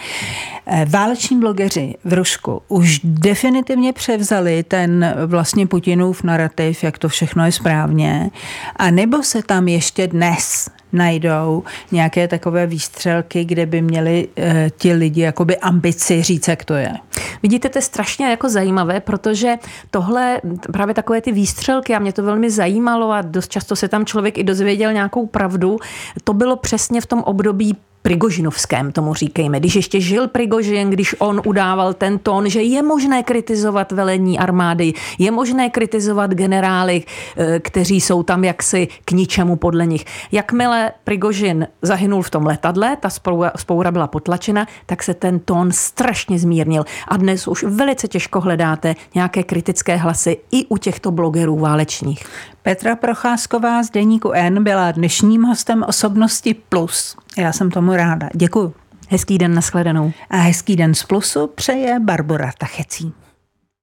Eh, 0.66 0.86
váleční 0.88 1.40
blogeři 1.40 1.94
v 2.04 2.12
Rusku 2.12 2.62
už 2.68 3.00
definitivně 3.04 3.92
převzali 3.92 4.62
ten 4.62 5.14
vlastně 5.26 5.66
Putinův 5.66 6.22
narrativ, 6.22 6.84
jak 6.84 6.98
to 6.98 7.08
všechno 7.08 7.44
je 7.44 7.52
správně, 7.52 8.30
a 8.76 8.90
nebo 8.90 9.22
se 9.22 9.42
tam 9.42 9.68
ještě 9.68 10.06
dnes 10.06 10.68
najdou 10.92 11.64
nějaké 11.92 12.28
takové 12.28 12.66
výstřelky, 12.66 13.44
kde 13.44 13.66
by 13.66 13.82
měli 13.82 14.28
ti 14.76 14.92
lidi 14.92 15.20
jakoby 15.20 15.56
ambici 15.56 16.22
říct, 16.22 16.48
jak 16.48 16.64
to 16.64 16.74
je. 16.74 16.92
Vidíte, 17.42 17.68
to 17.68 17.78
je 17.78 17.82
strašně 17.82 18.26
jako 18.26 18.48
zajímavé, 18.48 19.00
protože 19.00 19.56
tohle, 19.90 20.40
právě 20.72 20.94
takové 20.94 21.20
ty 21.20 21.32
výstřelky, 21.32 21.94
a 21.94 21.98
mě 21.98 22.12
to 22.12 22.22
velmi 22.22 22.50
zajímalo 22.50 23.10
a 23.10 23.22
dost 23.22 23.50
často 23.50 23.76
se 23.76 23.88
tam 23.88 24.06
člověk 24.06 24.38
i 24.38 24.44
dozvěděl 24.44 24.92
nějakou 24.92 25.26
pravdu, 25.26 25.78
to 26.24 26.34
bylo 26.34 26.56
přesně 26.56 27.00
v 27.00 27.06
tom 27.06 27.20
období 27.20 27.76
Prigožinovském, 28.08 28.92
tomu 28.92 29.14
říkejme. 29.14 29.60
Když 29.60 29.76
ještě 29.76 30.00
žil 30.00 30.28
Prigožin, 30.28 30.90
když 30.90 31.14
on 31.18 31.42
udával 31.44 31.94
ten 31.94 32.18
tón, 32.18 32.48
že 32.48 32.62
je 32.62 32.82
možné 32.82 33.22
kritizovat 33.22 33.92
velení 33.92 34.38
armády, 34.38 34.92
je 35.18 35.30
možné 35.30 35.70
kritizovat 35.70 36.34
generály, 36.34 37.02
eh, 37.36 37.60
kteří 37.60 38.00
jsou 38.00 38.22
tam 38.22 38.44
jaksi 38.44 38.88
k 39.04 39.12
ničemu 39.12 39.56
podle 39.56 39.86
nich. 39.86 40.04
Jakmile 40.32 40.92
Prigožin 41.04 41.66
zahynul 41.82 42.22
v 42.22 42.30
tom 42.30 42.46
letadle, 42.46 42.96
ta 42.96 43.08
spoura 43.56 43.90
byla 43.90 44.06
potlačena, 44.06 44.66
tak 44.86 45.02
se 45.02 45.14
ten 45.14 45.38
tón 45.38 45.72
strašně 45.72 46.38
zmírnil. 46.38 46.84
A 47.08 47.16
dnes 47.16 47.48
už 47.48 47.62
velice 47.62 48.08
těžko 48.08 48.40
hledáte 48.40 48.94
nějaké 49.14 49.42
kritické 49.42 49.96
hlasy 49.96 50.36
i 50.52 50.66
u 50.66 50.76
těchto 50.76 51.10
blogerů 51.10 51.58
válečních. 51.58 52.24
Petra 52.68 52.96
Procházková 52.96 53.82
z 53.82 53.90
Deníku 53.90 54.32
N 54.32 54.64
byla 54.64 54.92
dnešním 54.92 55.42
hostem 55.42 55.84
Osobnosti 55.88 56.54
Plus. 56.54 57.16
Já 57.38 57.52
jsem 57.52 57.70
tomu 57.70 57.92
ráda. 57.92 58.28
Děkuji. 58.34 58.74
Hezký 59.08 59.38
den, 59.38 59.54
nashledanou. 59.54 60.12
A 60.30 60.36
hezký 60.36 60.76
den 60.76 60.94
z 60.94 61.02
Plusu 61.02 61.46
přeje 61.46 62.00
Barbara 62.00 62.52
Tachecí. 62.58 63.12